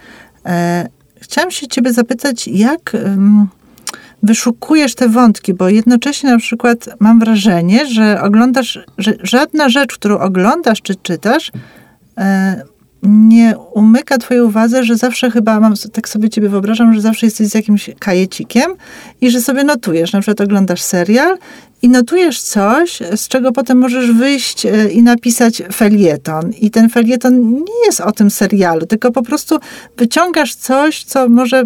Chciałam 1.21 1.51
się 1.51 1.67
ciebie 1.67 1.93
zapytać, 1.93 2.49
jak 2.49 2.97
wyszukujesz 4.25 4.95
te 4.95 5.09
wątki, 5.09 5.55
bo 5.55 5.69
jednocześnie 5.69 6.31
na 6.31 6.39
przykład 6.39 6.89
mam 6.99 7.21
wrażenie, 7.21 7.87
że 7.87 8.23
oglądasz, 8.23 8.79
że 8.99 9.15
żadna 9.23 9.69
rzecz, 9.69 9.95
którą 9.95 10.19
oglądasz 10.19 10.83
czy 10.83 10.95
czytasz, 10.95 11.53
nie 13.03 13.55
umyka 13.59 14.19
twojej 14.19 14.43
uwadze, 14.43 14.85
że 14.85 14.97
zawsze 14.97 15.31
chyba, 15.31 15.61
mam, 15.61 15.75
tak 15.93 16.09
sobie 16.09 16.31
ciebie 16.31 16.49
wyobrażam, 16.49 16.95
że 16.95 17.01
zawsze 17.01 17.27
jesteś 17.27 17.49
z 17.49 17.55
jakimś 17.55 17.91
kajecikiem 17.99 18.73
i 19.21 19.31
że 19.31 19.41
sobie 19.41 19.65
notujesz. 19.65 20.13
Na 20.13 20.21
przykład 20.21 20.41
oglądasz 20.41 20.83
serial 20.83 21.39
i 21.83 21.89
notujesz 21.89 22.41
coś, 22.41 22.99
z 23.17 23.29
czego 23.29 23.53
potem 23.53 23.79
możesz 23.79 24.13
wyjść 24.13 24.67
e, 24.67 24.91
i 24.91 25.03
napisać 25.03 25.63
felieton. 25.73 26.51
I 26.61 26.71
ten 26.71 26.91
felieton 26.91 27.53
nie 27.53 27.87
jest 27.87 28.01
o 28.01 28.13
tym 28.13 28.31
serialu, 28.31 28.87
tylko 28.87 29.11
po 29.11 29.23
prostu 29.23 29.59
wyciągasz 29.97 30.55
coś, 30.55 31.05
co 31.05 31.29
może 31.29 31.65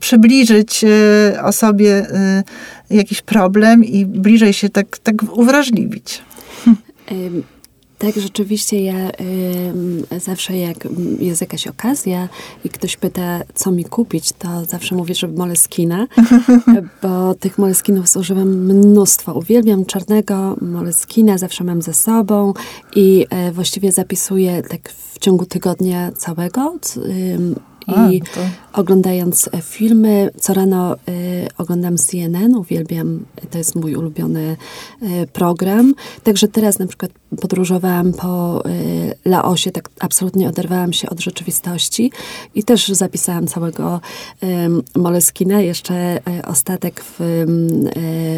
przybliżyć 0.00 0.84
e, 0.84 1.42
osobie 1.42 1.92
e, 1.92 2.42
jakiś 2.90 3.22
problem 3.22 3.84
i 3.84 4.06
bliżej 4.06 4.52
się 4.52 4.68
tak, 4.68 4.98
tak 4.98 5.16
uwrażliwić. 5.32 6.22
Tak, 8.00 8.14
rzeczywiście 8.16 8.84
ja 8.84 9.10
y, 10.12 10.20
zawsze 10.20 10.58
jak 10.58 10.88
jest 11.18 11.40
jakaś 11.40 11.66
okazja 11.66 12.28
i 12.64 12.68
ktoś 12.68 12.96
pyta, 12.96 13.40
co 13.54 13.70
mi 13.70 13.84
kupić, 13.84 14.32
to 14.32 14.64
zawsze 14.64 14.94
mówię, 14.94 15.14
że 15.14 15.28
moleskina, 15.28 16.06
bo 17.02 17.34
tych 17.34 17.58
moleskinów 17.58 18.08
zużywam 18.08 18.48
mnóstwo. 18.48 19.34
Uwielbiam 19.34 19.84
czarnego 19.84 20.56
moleskina, 20.60 21.38
zawsze 21.38 21.64
mam 21.64 21.82
ze 21.82 21.94
sobą 21.94 22.54
i 22.96 23.26
y, 23.48 23.52
właściwie 23.52 23.92
zapisuję 23.92 24.62
tak 24.62 24.92
w 24.92 25.18
ciągu 25.18 25.46
tygodnia 25.46 26.12
całego. 26.12 26.78
Y, 26.96 27.38
i 27.86 28.20
to... 28.20 28.40
oglądając 28.72 29.48
e, 29.52 29.62
filmy, 29.62 30.30
co 30.40 30.54
rano 30.54 30.94
y, 30.94 30.98
oglądam 31.58 31.96
CNN, 31.96 32.54
uwielbiam, 32.54 33.24
to 33.50 33.58
jest 33.58 33.76
mój 33.76 33.96
ulubiony 33.96 34.56
y, 35.02 35.26
program. 35.32 35.94
Także 36.24 36.48
teraz 36.48 36.78
na 36.78 36.86
przykład 36.86 37.10
podróżowałam 37.40 38.12
po 38.12 38.62
y, 38.66 39.14
Laosie, 39.24 39.70
tak 39.70 39.90
absolutnie 40.00 40.48
oderwałam 40.48 40.92
się 40.92 41.10
od 41.10 41.20
rzeczywistości 41.20 42.12
i 42.54 42.64
też 42.64 42.88
zapisałam 42.88 43.46
całego 43.46 44.00
Moleskina, 44.96 45.60
jeszcze 45.60 46.20
ostatek 46.46 47.04
w 47.04 47.44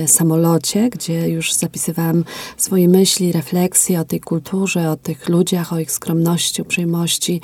samolocie, 0.07 0.91
gdzie 0.91 1.29
już 1.29 1.53
zapisywałam 1.53 2.25
swoje 2.57 2.89
myśli, 2.89 3.33
refleksje 3.33 4.01
o 4.01 4.05
tej 4.05 4.21
kulturze, 4.21 4.91
o 4.91 4.97
tych 4.97 5.29
ludziach, 5.29 5.73
o 5.73 5.79
ich 5.79 5.93
skromności, 5.93 6.63
uprzejmości. 6.63 7.41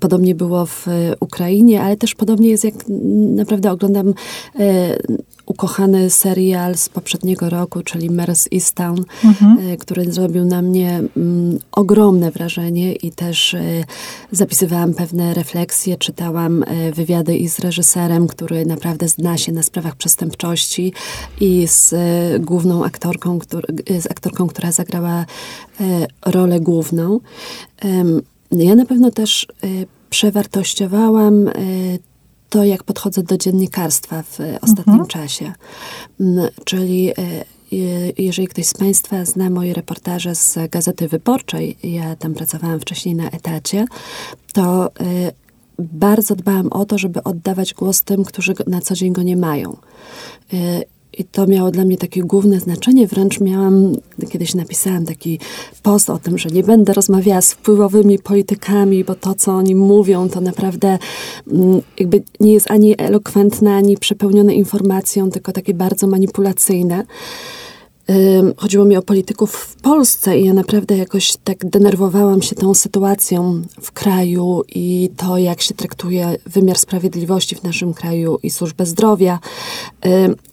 Podobnie 0.00 0.34
było 0.34 0.66
w 0.66 0.86
Ukrainie, 1.20 1.82
ale 1.82 1.96
też 1.96 2.14
podobnie 2.14 2.48
jest, 2.48 2.64
jak 2.64 2.74
naprawdę 3.36 3.72
oglądam 3.72 4.14
ukochany 5.50 6.10
serial 6.10 6.76
z 6.76 6.88
poprzedniego 6.88 7.50
roku, 7.50 7.82
czyli 7.82 8.10
Mares 8.10 8.48
Easttown, 8.54 9.04
mhm. 9.24 9.58
E, 9.58 9.76
który 9.76 10.12
zrobił 10.12 10.44
na 10.44 10.62
mnie 10.62 11.02
mm, 11.16 11.58
ogromne 11.72 12.30
wrażenie 12.30 12.92
i 12.92 13.12
też 13.12 13.54
e, 13.54 13.60
zapisywałam 14.32 14.94
pewne 14.94 15.34
refleksje, 15.34 15.96
czytałam 15.96 16.62
e, 16.62 16.92
wywiady 16.92 17.36
i 17.36 17.48
z 17.48 17.58
reżyserem, 17.58 18.26
który 18.26 18.66
naprawdę 18.66 19.08
zna 19.08 19.36
się 19.36 19.52
na 19.52 19.62
sprawach 19.62 19.96
przestępczości 19.96 20.92
i 21.40 21.66
z 21.68 21.92
e, 21.92 22.38
główną 22.38 22.84
aktorką, 22.84 23.38
który, 23.38 23.68
z 24.00 24.10
aktorką, 24.10 24.46
która 24.46 24.72
zagrała 24.72 25.26
rolę 26.26 26.60
główną. 26.60 27.20
Ja 28.50 28.74
na 28.74 28.86
pewno 28.86 29.10
też 29.10 29.46
przewartościowałam 30.10 31.50
to, 32.50 32.64
jak 32.64 32.84
podchodzę 32.84 33.22
do 33.22 33.38
dziennikarstwa 33.38 34.22
w 34.22 34.38
ostatnim 34.60 35.00
mhm. 35.00 35.06
czasie. 35.06 35.52
Mm, 36.20 36.48
czyli 36.64 37.10
e, 37.10 37.14
jeżeli 38.18 38.48
ktoś 38.48 38.66
z 38.66 38.74
Państwa 38.74 39.24
zna 39.24 39.50
moje 39.50 39.74
reportaże 39.74 40.34
z 40.34 40.58
Gazety 40.70 41.08
Wyborczej, 41.08 41.76
ja 41.82 42.16
tam 42.16 42.34
pracowałam 42.34 42.80
wcześniej 42.80 43.14
na 43.14 43.30
etacie, 43.30 43.84
to 44.52 44.86
e, 44.86 45.32
bardzo 45.78 46.36
dbałam 46.36 46.68
o 46.72 46.84
to, 46.84 46.98
żeby 46.98 47.22
oddawać 47.22 47.74
głos 47.74 48.02
tym, 48.02 48.24
którzy 48.24 48.54
na 48.66 48.80
co 48.80 48.94
dzień 48.94 49.12
go 49.12 49.22
nie 49.22 49.36
mają. 49.36 49.76
I 51.18 51.24
to 51.24 51.46
miało 51.46 51.70
dla 51.70 51.84
mnie 51.84 51.96
takie 51.96 52.22
główne 52.22 52.60
znaczenie. 52.60 53.06
Wręcz 53.06 53.40
miałam, 53.40 53.96
kiedyś 54.30 54.54
napisałam 54.54 55.06
taki 55.06 55.38
post 55.82 56.10
o 56.10 56.18
tym, 56.18 56.38
że 56.38 56.48
nie 56.48 56.62
będę 56.62 56.92
rozmawiała 56.92 57.42
z 57.42 57.52
wpływowymi 57.52 58.18
politykami, 58.18 59.04
bo 59.04 59.14
to, 59.14 59.34
co 59.34 59.52
oni 59.52 59.74
mówią, 59.74 60.28
to 60.28 60.40
naprawdę 60.40 60.98
mm, 61.52 61.80
jakby 61.98 62.22
nie 62.40 62.52
jest 62.52 62.70
ani 62.70 62.94
elokwentne, 62.98 63.74
ani 63.74 63.96
przepełnione 63.96 64.54
informacją, 64.54 65.30
tylko 65.30 65.52
takie 65.52 65.74
bardzo 65.74 66.06
manipulacyjne. 66.06 67.04
Chodziło 68.56 68.84
mi 68.84 68.96
o 68.96 69.02
polityków 69.02 69.52
w 69.52 69.76
Polsce 69.76 70.38
i 70.38 70.44
ja 70.44 70.52
naprawdę 70.54 70.96
jakoś 70.96 71.36
tak 71.44 71.70
denerwowałam 71.70 72.42
się 72.42 72.56
tą 72.56 72.74
sytuacją 72.74 73.62
w 73.80 73.92
kraju 73.92 74.62
i 74.68 75.10
to, 75.16 75.38
jak 75.38 75.62
się 75.62 75.74
traktuje 75.74 76.36
wymiar 76.46 76.78
sprawiedliwości 76.78 77.56
w 77.56 77.62
naszym 77.62 77.94
kraju 77.94 78.38
i 78.42 78.50
służbę 78.50 78.86
zdrowia. 78.86 79.38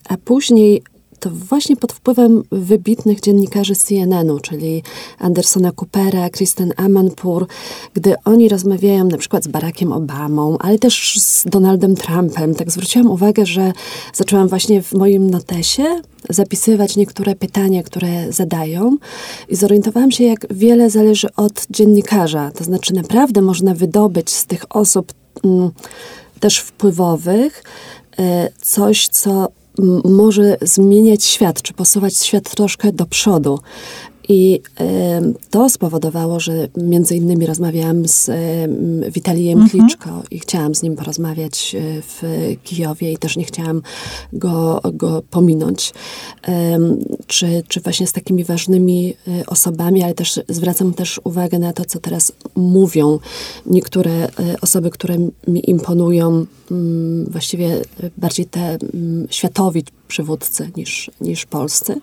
A 0.10 0.18
później 0.18 0.84
to 1.20 1.30
właśnie 1.30 1.78
pod 1.78 1.94
wpływem 1.94 2.44
wybitnych 2.52 3.20
dziennikarzy 3.20 3.76
CNN-u, 3.76 4.40
czyli 4.40 4.84
Andersona 5.20 5.72
Coopera, 5.72 6.30
Kristen 6.30 6.74
Amanpour, 6.78 7.48
gdy 7.94 8.16
oni 8.26 8.50
rozmawiają 8.50 9.04
na 9.04 9.18
przykład 9.18 9.44
z 9.44 9.48
Barackiem 9.48 9.92
Obamą, 9.92 10.58
ale 10.60 10.80
też 10.80 11.20
z 11.20 11.46
Donaldem 11.46 11.96
Trumpem, 11.96 12.56
tak 12.56 12.72
zwróciłam 12.72 13.12
uwagę, 13.12 13.46
że 13.46 13.74
zaczęłam 14.14 14.48
właśnie 14.48 14.82
w 14.82 14.94
moim 14.94 15.30
notesie 15.30 15.84
zapisywać 16.30 16.96
niektóre 16.96 17.36
pytania, 17.36 17.84
które 17.84 18.32
zadają 18.34 18.98
i 19.50 19.56
zorientowałam 19.56 20.12
się, 20.12 20.24
jak 20.24 20.54
wiele 20.54 20.90
zależy 20.90 21.28
od 21.36 21.68
dziennikarza. 21.70 22.52
To 22.52 22.64
znaczy 22.64 22.94
naprawdę 22.94 23.42
można 23.42 23.74
wydobyć 23.74 24.30
z 24.30 24.46
tych 24.46 24.76
osób 24.76 25.14
mm, 25.44 25.72
też 26.40 26.60
wpływowych 26.60 27.64
e, 28.20 28.50
coś, 28.62 29.08
co 29.08 29.48
może 30.05 30.57
zmieniać 30.62 31.24
świat, 31.24 31.62
czy 31.62 31.74
posuwać 31.74 32.17
świat 32.17 32.55
troszkę 32.55 32.91
do 32.91 33.05
przodu. 33.05 33.60
I 34.29 34.62
to 35.50 35.69
spowodowało, 35.69 36.39
że 36.39 36.67
między 36.77 37.15
innymi 37.15 37.46
rozmawiałam 37.46 38.07
z 38.07 38.29
Witalijem 39.13 39.62
mhm. 39.62 39.69
Kliczko 39.69 40.24
i 40.31 40.39
chciałam 40.39 40.75
z 40.75 40.84
nim 40.84 40.96
porozmawiać 40.96 41.75
e, 41.75 42.01
w 42.01 42.24
Kijowie 42.63 43.12
i 43.12 43.17
też 43.17 43.38
nie 43.38 43.43
chciałam 43.43 43.81
go, 44.34 44.81
go 44.93 45.22
pominąć. 45.29 45.93
Czy, 47.27 47.63
czy 47.67 47.79
właśnie 47.79 48.07
z 48.07 48.12
takimi 48.13 48.43
ważnymi 48.43 49.13
e, 49.27 49.46
osobami, 49.46 50.03
ale 50.03 50.13
też 50.13 50.39
zwracam 50.50 50.93
też 50.93 51.22
uwagę 51.24 51.60
na 51.60 51.74
to, 51.74 51.86
co 51.86 52.00
teraz 52.00 52.31
mówią 52.55 53.19
niektóre 53.65 54.12
e, 54.12 54.29
osoby, 54.62 54.89
które 54.89 55.17
mi 55.48 55.69
imponują, 55.69 56.46
mm, 56.72 57.25
właściwie 57.25 57.81
bardziej 58.17 58.46
te 58.46 58.77
mm, 58.93 59.27
światowi 59.29 59.84
przywódcy 60.08 60.72
niż, 60.78 61.12
niż 61.22 61.46
polscy. 61.46 62.02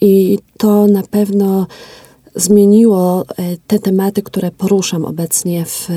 I 0.00 0.38
to 0.58 0.86
na 0.86 1.02
pewno 1.02 1.66
zmieniło 2.36 3.24
e, 3.36 3.56
te 3.66 3.78
tematy, 3.78 4.22
które 4.22 4.50
poruszam 4.50 5.04
obecnie 5.04 5.64
w 5.64 5.88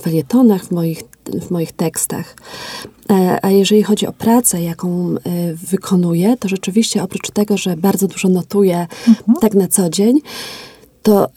felietonach, 0.00 0.64
w 0.64 0.70
moich, 0.70 1.02
w 1.40 1.50
moich 1.50 1.72
tekstach. 1.72 2.36
E, 3.10 3.38
a 3.42 3.50
jeżeli 3.50 3.82
chodzi 3.82 4.06
o 4.06 4.12
pracę, 4.12 4.62
jaką 4.62 5.08
e, 5.08 5.54
wykonuję, 5.54 6.36
to 6.36 6.48
rzeczywiście 6.48 7.02
oprócz 7.02 7.30
tego, 7.30 7.56
że 7.56 7.76
bardzo 7.76 8.08
dużo 8.08 8.28
notuję 8.28 8.86
mhm. 9.08 9.38
tak 9.40 9.54
na 9.54 9.68
co 9.68 9.90
dzień, 9.90 10.20
to 11.02 11.28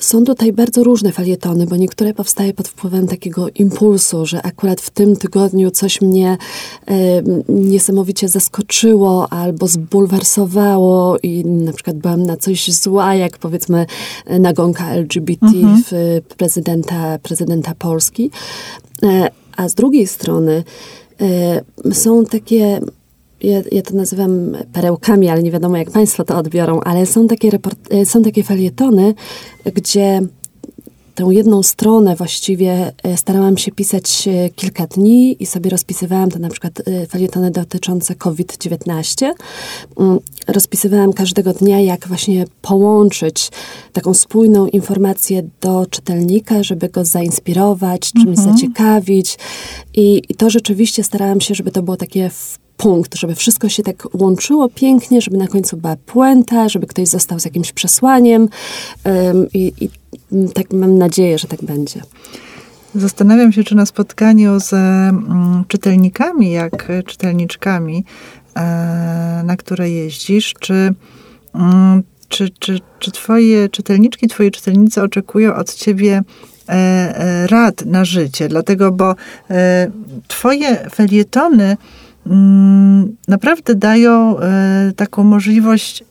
są 0.00 0.24
tutaj 0.24 0.52
bardzo 0.52 0.84
różne 0.84 1.12
falietony, 1.12 1.66
bo 1.66 1.76
niektóre 1.76 2.14
powstaje 2.14 2.54
pod 2.54 2.68
wpływem 2.68 3.06
takiego 3.06 3.48
impulsu, 3.54 4.26
że 4.26 4.42
akurat 4.42 4.80
w 4.80 4.90
tym 4.90 5.16
tygodniu 5.16 5.70
coś 5.70 6.00
mnie 6.00 6.38
e, 6.86 7.22
niesamowicie 7.48 8.28
zaskoczyło 8.28 9.32
albo 9.32 9.68
zbulwersowało 9.68 11.18
i 11.22 11.44
na 11.44 11.72
przykład 11.72 11.96
byłam 11.96 12.22
na 12.22 12.36
coś 12.36 12.72
zła, 12.72 13.14
jak 13.14 13.38
powiedzmy 13.38 13.86
nagonka 14.26 14.90
LGBT 14.90 15.46
mhm. 15.46 15.82
w 15.86 16.20
prezydenta, 16.36 17.18
prezydenta 17.18 17.74
Polski. 17.74 18.30
E, 19.02 19.30
a 19.56 19.68
z 19.68 19.74
drugiej 19.74 20.06
strony 20.06 20.64
e, 21.20 21.94
są 21.94 22.24
takie 22.24 22.80
ja, 23.42 23.62
ja, 23.72 23.82
to 23.82 23.94
nazywam 23.94 24.56
perełkami, 24.72 25.28
ale 25.28 25.42
nie 25.42 25.50
wiadomo, 25.50 25.76
jak 25.76 25.90
Państwo 25.90 26.24
to 26.24 26.38
odbiorą, 26.38 26.80
ale 26.80 27.06
są 27.06 27.26
takie, 27.26 27.50
report, 27.50 27.78
e, 27.90 28.06
są 28.06 28.22
takie 28.22 28.42
felietony, 28.42 29.14
gdzie 29.74 30.20
tę 31.14 31.26
jedną 31.30 31.62
stronę 31.62 32.16
właściwie 32.16 32.92
e, 33.02 33.16
starałam 33.16 33.58
się 33.58 33.72
pisać 33.72 34.28
e, 34.28 34.50
kilka 34.50 34.86
dni 34.86 35.42
i 35.42 35.46
sobie 35.46 35.70
rozpisywałam 35.70 36.30
to 36.30 36.38
na 36.38 36.48
przykład 36.48 36.82
felietony 37.08 37.50
dotyczące 37.50 38.14
COVID-19. 38.14 39.30
Mm, 39.98 40.18
rozpisywałam 40.48 41.12
każdego 41.12 41.52
dnia, 41.52 41.80
jak 41.80 42.08
właśnie 42.08 42.44
połączyć 42.62 43.50
taką 43.92 44.14
spójną 44.14 44.66
informację 44.66 45.42
do 45.60 45.86
czytelnika, 45.86 46.62
żeby 46.62 46.88
go 46.88 47.04
zainspirować, 47.04 48.12
czymś 48.12 48.38
mhm. 48.38 48.56
zaciekawić. 48.56 49.38
I, 49.94 50.22
I 50.28 50.34
to 50.34 50.50
rzeczywiście 50.50 51.04
starałam 51.04 51.40
się, 51.40 51.54
żeby 51.54 51.70
to 51.70 51.82
było 51.82 51.96
takie 51.96 52.30
punkt, 52.80 53.14
żeby 53.14 53.34
wszystko 53.34 53.68
się 53.68 53.82
tak 53.82 54.08
łączyło 54.14 54.68
pięknie, 54.68 55.20
żeby 55.20 55.36
na 55.36 55.48
końcu 55.48 55.76
była 55.76 55.96
puenta, 55.96 56.68
żeby 56.68 56.86
ktoś 56.86 57.08
został 57.08 57.40
z 57.40 57.44
jakimś 57.44 57.72
przesłaniem 57.72 58.48
um, 59.04 59.46
i, 59.54 59.72
i 59.80 59.88
tak 60.54 60.72
mam 60.72 60.98
nadzieję, 60.98 61.38
że 61.38 61.48
tak 61.48 61.64
będzie. 61.64 62.00
Zastanawiam 62.94 63.52
się, 63.52 63.64
czy 63.64 63.74
na 63.74 63.86
spotkaniu 63.86 64.60
z 64.60 64.72
mm, 64.72 65.64
czytelnikami, 65.68 66.50
jak 66.50 66.88
czytelniczkami, 67.06 68.04
e, 68.56 69.42
na 69.44 69.56
które 69.56 69.90
jeździsz, 69.90 70.54
czy, 70.60 70.94
mm, 71.54 72.02
czy, 72.28 72.50
czy, 72.58 72.78
czy 72.98 73.10
twoje 73.10 73.68
czytelniczki, 73.68 74.28
twoi 74.28 74.50
czytelnicy 74.50 75.02
oczekują 75.02 75.54
od 75.54 75.74
ciebie 75.74 76.22
e, 76.68 76.72
e, 76.72 77.46
rad 77.46 77.86
na 77.86 78.04
życie? 78.04 78.48
Dlatego, 78.48 78.92
bo 78.92 79.14
twoje 80.28 80.90
felietony 80.90 81.76
naprawdę 83.28 83.74
dają 83.74 84.38
e, 84.38 84.92
taką 84.96 85.24
możliwość, 85.24 86.04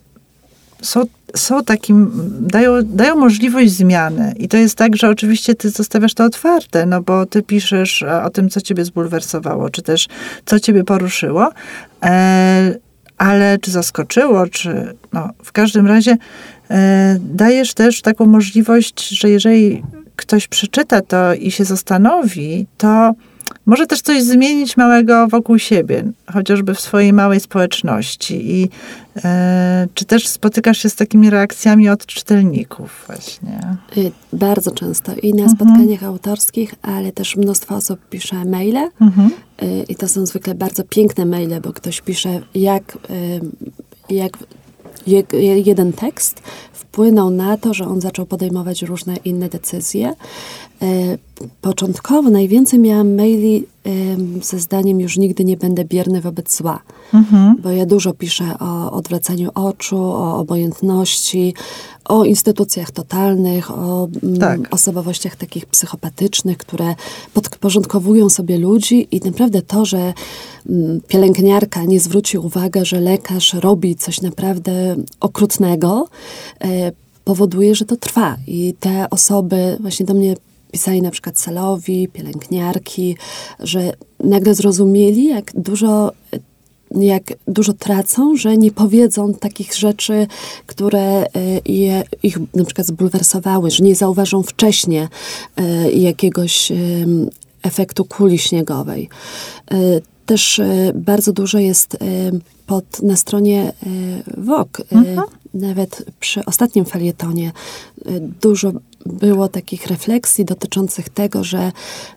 są, 0.82 1.04
są 1.36 1.64
takim, 1.64 2.12
dają, 2.42 2.72
dają 2.84 3.16
możliwość 3.16 3.72
zmiany. 3.72 4.34
I 4.38 4.48
to 4.48 4.58
jest 4.58 4.76
tak, 4.76 4.96
że 4.96 5.10
oczywiście 5.10 5.56
ty 5.56 5.70
zostawiasz 5.70 6.14
to 6.14 6.26
otwarte, 6.26 6.86
no 6.86 7.02
bo 7.02 7.26
ty 7.26 7.44
piszesz 7.44 8.04
o 8.24 8.30
tym, 8.30 8.50
co 8.50 8.62
ciebie 8.62 8.86
zbulwersowało, 8.86 9.70
czy 9.70 9.82
też 9.82 10.08
co 10.46 10.60
ciebie 10.60 10.84
poruszyło, 10.84 11.50
e, 12.04 12.76
ale 13.18 13.58
czy 13.58 13.72
zaskoczyło, 13.72 14.48
czy 14.48 14.96
no, 15.14 15.30
w 15.44 15.52
każdym 15.52 15.88
razie 15.88 16.18
e, 16.72 17.18
dajesz 17.20 17.74
też 17.74 18.02
taką 18.02 18.26
możliwość, 18.26 19.10
że 19.10 19.30
jeżeli 19.30 19.84
ktoś 20.16 20.48
przeczyta 20.48 21.02
to 21.02 21.34
i 21.34 21.52
się 21.52 21.66
zastanowi, 21.66 22.68
to 22.78 23.14
może 23.70 23.88
też 23.88 24.02
coś 24.02 24.24
zmienić 24.24 24.78
małego 24.78 25.28
wokół 25.28 25.60
siebie, 25.60 26.04
chociażby 26.34 26.74
w 26.74 26.80
swojej 26.80 27.14
małej 27.14 27.40
społeczności. 27.40 28.52
I 28.52 28.70
e, 29.24 29.88
czy 29.94 30.06
też 30.06 30.28
spotykasz 30.28 30.78
się 30.78 30.90
z 30.90 30.96
takimi 30.96 31.30
reakcjami 31.30 31.90
od 31.90 32.06
czytelników 32.06 33.04
właśnie? 33.08 33.60
Y, 33.98 34.12
bardzo 34.34 34.72
często 34.72 35.12
i 35.16 35.34
na 35.34 35.44
mhm. 35.44 35.50
spotkaniach 35.50 36.04
autorskich, 36.04 36.76
ale 36.82 37.12
też 37.12 37.36
mnóstwo 37.36 37.76
osób 37.76 38.00
pisze 38.10 38.46
maile 38.46 38.90
mhm. 39.02 39.32
Y, 39.64 39.86
i 39.90 39.96
to 39.96 40.08
są 40.08 40.26
zwykle 40.26 40.56
bardzo 40.56 40.84
piękne 40.84 41.26
maile, 41.26 41.62
bo 41.62 41.74
ktoś 41.74 42.02
pisze 42.02 42.42
jak, 42.56 42.98
y, 43.10 44.20
jak 45.08 45.34
jeden 45.66 45.94
tekst 45.94 46.42
wpłynął 46.74 47.30
na 47.30 47.58
to, 47.58 47.74
że 47.74 47.86
on 47.86 48.02
zaczął 48.02 48.26
podejmować 48.26 48.82
różne 48.82 49.16
inne 49.26 49.50
decyzje. 49.50 50.14
E, 50.82 51.18
początkowo 51.62 52.30
najwięcej 52.30 52.80
miałam 52.80 53.16
maili 53.16 53.66
ze 54.42 54.60
zdaniem 54.60 55.02
już 55.02 55.18
nigdy 55.18 55.46
nie 55.46 55.58
będę 55.58 55.86
bierny 55.86 56.22
wobec 56.22 56.58
zła. 56.58 56.80
Mhm. 57.14 57.56
Bo 57.64 57.72
ja 57.72 57.86
dużo 57.86 58.14
piszę 58.14 58.56
o 58.60 58.92
odwracaniu 58.92 59.50
oczu, 59.56 59.98
o 59.98 60.38
obojętności, 60.38 61.54
o 62.06 62.26
instytucjach 62.26 62.92
totalnych, 62.92 63.72
o 63.72 64.08
tak. 64.40 64.60
osobowościach 64.72 65.36
takich 65.36 65.66
psychopatycznych, 65.66 66.58
które 66.58 66.96
podporządkowują 67.34 68.30
sobie 68.30 68.58
ludzi 68.58 69.08
i 69.12 69.22
naprawdę 69.26 69.62
to, 69.62 69.86
że 69.86 70.14
pielęgniarka 71.08 71.84
nie 71.86 72.00
zwróci 72.00 72.38
uwagi, 72.38 72.80
że 72.84 73.00
lekarz 73.00 73.54
robi 73.54 73.96
coś 73.96 74.22
naprawdę 74.22 74.96
okrutnego, 75.20 76.08
e, 76.62 76.92
powoduje, 77.26 77.76
że 77.76 77.86
to 77.86 77.96
trwa. 77.98 78.38
I 78.48 78.74
te 78.80 79.10
osoby 79.10 79.78
właśnie 79.80 80.06
do 80.06 80.14
mnie 80.14 80.36
pisali 80.72 81.02
na 81.02 81.12
przykład 81.12 81.40
salowi, 81.40 82.08
pielęgniarki, 82.08 83.18
że 83.60 83.94
nagle 84.20 84.56
zrozumieli, 84.56 85.26
jak 85.26 85.52
dużo 85.56 86.12
jak 86.92 87.24
dużo 87.48 87.74
tracą, 87.74 88.36
że 88.36 88.58
nie 88.58 88.72
powiedzą 88.72 89.34
takich 89.34 89.76
rzeczy, 89.76 90.28
które 90.66 91.02
e, 91.02 91.28
je, 91.66 92.04
ich 92.24 92.38
na 92.56 92.66
przykład 92.66 92.88
zbulwersowały, 92.88 93.72
że 93.72 93.84
nie 93.84 93.96
zauważą 93.96 94.44
wcześniej 94.44 95.08
e, 95.58 95.92
jakiegoś 95.92 96.72
efektu 97.64 98.06
kuli 98.06 98.38
śniegowej. 98.38 99.10
E, 100.30 100.32
też 100.32 100.62
bardzo 100.96 101.34
dużo 101.34 101.60
jest 101.60 101.98
pod, 102.66 103.02
na 103.02 103.16
stronie 103.16 103.74
WOK. 104.38 104.82
Mhm. 104.92 105.22
Nawet 105.54 106.06
przy 106.20 106.46
ostatnim 106.46 106.86
felietonie 106.86 107.52
dużo 108.42 108.72
było 109.06 109.48
takich 109.48 109.88
refleksji 109.88 110.46
dotyczących 110.46 111.10
tego, 111.10 111.44
że 111.44 111.72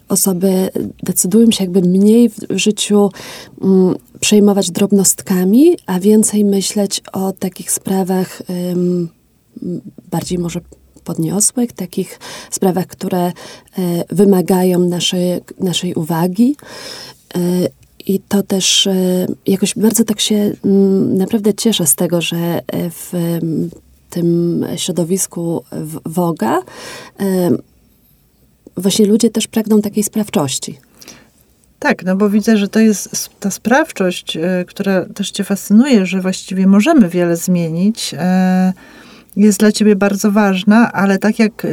osoby 0.08 0.70
decydują 1.02 1.50
się 1.50 1.64
jakby 1.64 1.80
mniej 1.80 2.30
w 2.30 2.36
życiu 2.50 3.10
um, 3.60 3.94
przejmować 4.20 4.70
drobnostkami, 4.70 5.76
a 5.86 6.00
więcej 6.00 6.44
myśleć 6.44 7.02
o 7.12 7.32
takich 7.32 7.70
sprawach 7.70 8.42
um, 8.48 9.08
bardziej 10.10 10.38
może 10.38 10.60
podniosłych, 11.04 11.72
takich 11.72 12.18
sprawach, 12.50 12.86
które 12.86 13.26
e, 13.26 13.32
wymagają 14.10 14.78
naszej, 14.78 15.40
naszej 15.60 15.94
uwagi. 15.94 16.56
E, 17.34 17.38
I 18.06 18.20
to 18.20 18.42
też 18.42 18.88
jakoś 19.46 19.74
bardzo 19.74 20.04
tak 20.04 20.20
się 20.20 20.52
mm, 20.64 21.18
naprawdę 21.18 21.54
cieszę 21.54 21.86
z 21.86 21.94
tego, 21.94 22.20
że 22.20 22.60
w 22.72 23.38
tym 24.10 24.66
środowisku 24.76 25.64
Woga 26.04 26.62
właśnie 28.76 29.06
ludzie 29.06 29.30
też 29.30 29.46
pragną 29.46 29.80
takiej 29.80 30.02
sprawczości. 30.02 30.78
Tak, 31.78 32.04
no 32.04 32.16
bo 32.16 32.30
widzę, 32.30 32.56
że 32.56 32.68
to 32.68 32.80
jest 32.80 33.30
ta 33.40 33.50
sprawczość, 33.50 34.36
e, 34.36 34.64
która 34.68 35.04
też 35.04 35.30
cię 35.30 35.44
fascynuje, 35.44 36.06
że 36.06 36.20
właściwie 36.20 36.66
możemy 36.66 37.08
wiele 37.08 37.36
zmienić, 37.36 38.14
e, 38.18 38.72
jest 39.36 39.58
dla 39.58 39.72
ciebie 39.72 39.96
bardzo 39.96 40.30
ważna, 40.32 40.92
ale 40.92 41.18
tak 41.18 41.38
jak 41.38 41.64
e, 41.64 41.68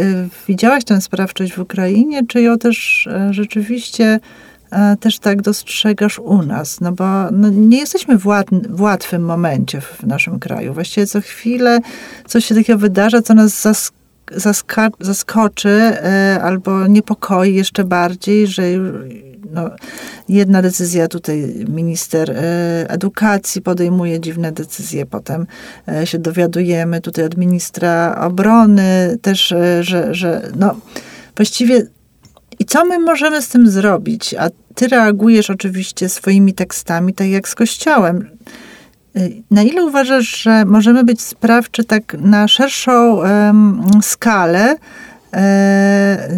widziałaś 0.47 0.83
tę 0.83 1.01
sprawczość 1.01 1.53
w 1.53 1.59
Ukrainie, 1.59 2.21
czy 2.27 2.41
ją 2.41 2.57
też 2.57 3.09
rzeczywiście 3.31 4.19
też 4.99 5.19
tak 5.19 5.41
dostrzegasz 5.41 6.19
u 6.19 6.43
nas? 6.43 6.81
No 6.81 6.91
bo 6.91 7.31
no 7.31 7.49
nie 7.49 7.77
jesteśmy 7.77 8.17
w, 8.17 8.27
łat, 8.27 8.47
w 8.69 8.81
łatwym 8.81 9.25
momencie 9.25 9.81
w 9.81 10.03
naszym 10.03 10.39
kraju. 10.39 10.73
Właściwie 10.73 11.07
co 11.07 11.21
chwilę 11.21 11.79
coś 12.27 12.45
się 12.45 12.55
takiego 12.55 12.79
wydarza, 12.79 13.21
co 13.21 13.33
nas 13.33 13.67
zaskakuje 14.35 15.05
zaskoczy 15.05 15.69
e, 15.69 16.39
albo 16.41 16.87
niepokoi 16.87 17.53
jeszcze 17.53 17.83
bardziej, 17.83 18.47
że 18.47 18.63
no, 19.51 19.69
jedna 20.29 20.61
decyzja 20.61 21.07
tutaj 21.07 21.65
minister 21.67 22.31
e, 22.31 22.35
edukacji 22.89 23.61
podejmuje 23.61 24.19
dziwne 24.19 24.51
decyzje, 24.51 25.05
potem 25.05 25.47
e, 25.87 26.07
się 26.07 26.19
dowiadujemy 26.19 27.01
tutaj 27.01 27.25
od 27.25 27.37
ministra 27.37 28.21
obrony 28.21 29.17
też, 29.21 29.53
że, 29.81 30.15
że 30.15 30.51
no 30.55 30.75
właściwie 31.35 31.85
i 32.59 32.65
co 32.65 32.85
my 32.85 32.99
możemy 32.99 33.41
z 33.41 33.47
tym 33.47 33.69
zrobić? 33.69 34.33
A 34.33 34.49
ty 34.75 34.87
reagujesz 34.87 35.49
oczywiście 35.49 36.09
swoimi 36.09 36.53
tekstami, 36.53 37.13
tak 37.13 37.27
jak 37.27 37.47
z 37.47 37.55
Kościołem. 37.55 38.29
Y, 39.17 39.43
na 39.51 39.63
ile 39.63 39.85
uważasz, 39.85 40.41
że 40.41 40.65
możemy 40.65 41.03
być 41.03 41.21
sprawczy 41.21 41.83
tak 41.83 42.17
na 42.19 42.47
szerszą 42.47 43.15
um, 43.15 43.81
skalę, 44.01 44.75
e, 45.33 46.29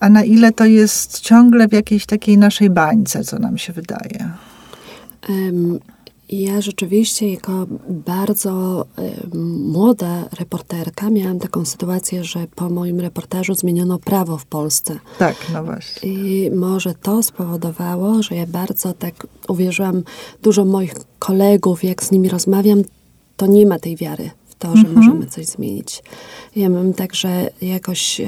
a 0.00 0.08
na 0.08 0.24
ile 0.24 0.52
to 0.52 0.64
jest 0.64 1.20
ciągle 1.20 1.68
w 1.68 1.72
jakiejś 1.72 2.06
takiej 2.06 2.38
naszej 2.38 2.70
bańce, 2.70 3.24
co 3.24 3.38
nam 3.38 3.58
się 3.58 3.72
wydaje? 3.72 4.30
Um, 5.28 5.78
ja 6.30 6.60
rzeczywiście, 6.60 7.32
jako 7.32 7.66
bardzo 7.88 8.84
młoda 9.58 10.24
reporterka, 10.38 11.10
miałam 11.10 11.38
taką 11.38 11.64
sytuację, 11.64 12.24
że 12.24 12.46
po 12.54 12.70
moim 12.70 13.00
reportażu 13.00 13.54
zmieniono 13.54 13.98
prawo 13.98 14.38
w 14.38 14.46
Polsce. 14.46 14.98
Tak, 15.18 15.36
no 15.52 15.64
właśnie. 15.64 16.08
I 16.08 16.50
może 16.50 16.94
to 16.94 17.22
spowodowało, 17.22 18.22
że 18.22 18.34
ja 18.34 18.46
bardzo 18.46 18.92
tak 18.92 19.26
uwierzyłam, 19.48 20.02
dużo 20.42 20.64
moich 20.64 20.94
kolegów, 21.18 21.84
jak 21.84 22.04
z 22.04 22.10
nimi 22.10 22.28
rozmawiam, 22.28 22.82
to 23.36 23.46
nie 23.46 23.66
ma 23.66 23.78
tej 23.78 23.96
wiary 23.96 24.30
w 24.46 24.54
to, 24.54 24.76
że 24.76 24.86
mhm. 24.86 24.96
możemy 24.96 25.26
coś 25.26 25.46
zmienić. 25.46 26.02
Ja 26.56 26.68
mam 26.68 26.92
także 26.94 27.50
jakoś 27.62 28.20
y, 28.20 28.26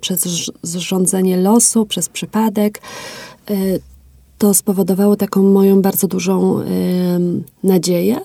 przez 0.00 0.50
zrządzenie 0.62 1.36
losu, 1.36 1.86
przez 1.86 2.08
przypadek, 2.08 2.80
y, 3.50 3.80
to 4.38 4.54
spowodowało 4.54 5.16
taką 5.16 5.42
moją 5.42 5.82
bardzo 5.82 6.06
dużą 6.08 6.60
nadzieję. 7.62 8.20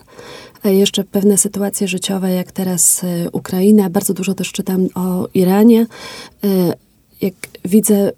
A 0.63 0.69
jeszcze 0.69 1.03
pewne 1.03 1.37
sytuacje 1.37 1.87
życiowe, 1.87 2.31
jak 2.31 2.51
teraz 2.51 3.03
y, 3.03 3.29
Ukraina, 3.31 3.89
bardzo 3.89 4.13
dużo 4.13 4.33
też 4.33 4.51
czytam 4.51 4.87
o 4.95 5.27
Iranie. 5.33 5.81
Y, 6.43 6.73
jak 7.21 7.33
widzę, 7.65 8.11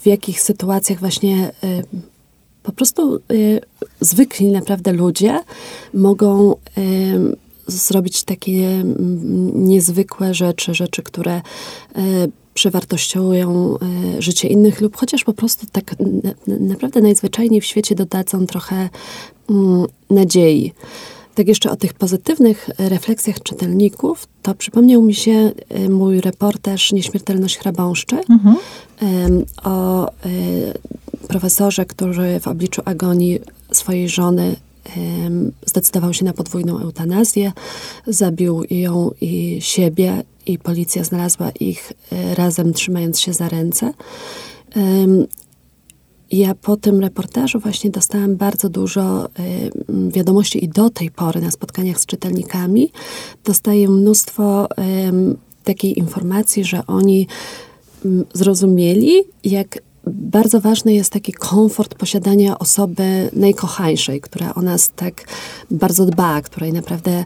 w 0.00 0.06
jakich 0.06 0.40
sytuacjach 0.40 1.00
właśnie 1.00 1.50
po 2.62 2.72
prostu 2.72 3.20
zwykli 4.00 4.50
naprawdę 4.50 4.92
ludzie 4.92 5.40
mogą 5.94 6.54
zrobić 7.66 8.24
takie 8.24 8.84
niezwykłe 9.54 10.34
rzeczy, 10.34 10.74
rzeczy, 10.74 11.02
które 11.02 11.42
przewartościują 12.58 13.78
e, 14.16 14.22
życie 14.22 14.48
innych 14.48 14.80
lub 14.80 14.96
chociaż 14.96 15.24
po 15.24 15.32
prostu 15.32 15.66
tak 15.72 15.94
naprawdę 16.46 17.00
najzwyczajniej 17.00 17.60
w 17.60 17.64
świecie 17.64 17.94
dodadzą 17.94 18.46
trochę 18.46 18.88
mm, 19.50 19.86
nadziei. 20.10 20.72
Tak 21.34 21.48
jeszcze 21.48 21.70
o 21.70 21.76
tych 21.76 21.94
pozytywnych 21.94 22.70
refleksjach 22.78 23.42
czytelników, 23.42 24.26
to 24.42 24.54
przypomniał 24.54 25.02
mi 25.02 25.14
się 25.14 25.52
e, 25.68 25.88
mój 25.88 26.20
reportaż 26.20 26.92
Nieśmiertelność 26.92 27.58
hrabąszczy 27.58 28.16
mhm. 28.30 28.56
o 29.64 30.06
e, 30.06 30.10
profesorze, 31.28 31.86
który 31.86 32.40
w 32.40 32.48
obliczu 32.48 32.82
agonii 32.84 33.40
swojej 33.72 34.08
żony 34.08 34.56
zdecydował 35.66 36.14
się 36.14 36.24
na 36.24 36.32
podwójną 36.32 36.78
eutanazję, 36.78 37.52
zabił 38.06 38.62
ją 38.70 39.10
i 39.20 39.58
siebie 39.60 40.22
i 40.46 40.58
policja 40.58 41.04
znalazła 41.04 41.50
ich 41.50 41.92
e, 42.12 42.34
razem 42.34 42.72
trzymając 42.72 43.20
się 43.20 43.32
za 43.32 43.48
ręce. 43.48 43.92
Ja 46.30 46.54
po 46.54 46.76
tym 46.76 47.00
reportażu 47.00 47.60
właśnie 47.60 47.90
dostałam 47.90 48.36
bardzo 48.36 48.68
dużo 48.68 49.28
wiadomości 50.08 50.64
i 50.64 50.68
do 50.68 50.90
tej 50.90 51.10
pory 51.10 51.40
na 51.40 51.50
spotkaniach 51.50 52.00
z 52.00 52.06
czytelnikami 52.06 52.92
dostaję 53.44 53.88
mnóstwo 53.88 54.68
takiej 55.64 55.98
informacji, 55.98 56.64
że 56.64 56.86
oni 56.86 57.26
zrozumieli, 58.34 59.22
jak 59.44 59.78
bardzo 60.12 60.60
ważny 60.60 60.94
jest 60.94 61.12
taki 61.12 61.32
komfort 61.32 61.94
posiadania 61.94 62.58
osoby 62.58 63.30
najkochańszej, 63.32 64.20
która 64.20 64.54
o 64.54 64.62
nas 64.62 64.90
tak 64.96 65.24
bardzo 65.70 66.06
dba, 66.06 66.42
której 66.42 66.72
naprawdę 66.72 67.24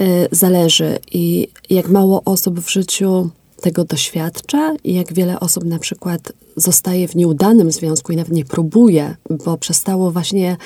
y, 0.00 0.28
zależy 0.30 0.98
i 1.12 1.48
jak 1.70 1.88
mało 1.88 2.22
osób 2.24 2.60
w 2.60 2.70
życiu 2.70 3.30
tego 3.60 3.84
doświadcza 3.84 4.74
i 4.84 4.94
jak 4.94 5.12
wiele 5.12 5.40
osób 5.40 5.64
na 5.64 5.78
przykład 5.78 6.32
zostaje 6.56 7.08
w 7.08 7.16
nieudanym 7.16 7.72
związku 7.72 8.12
i 8.12 8.16
nawet 8.16 8.32
nie 8.32 8.44
próbuje, 8.44 9.16
bo 9.44 9.56
przestało 9.56 10.10
właśnie 10.10 10.56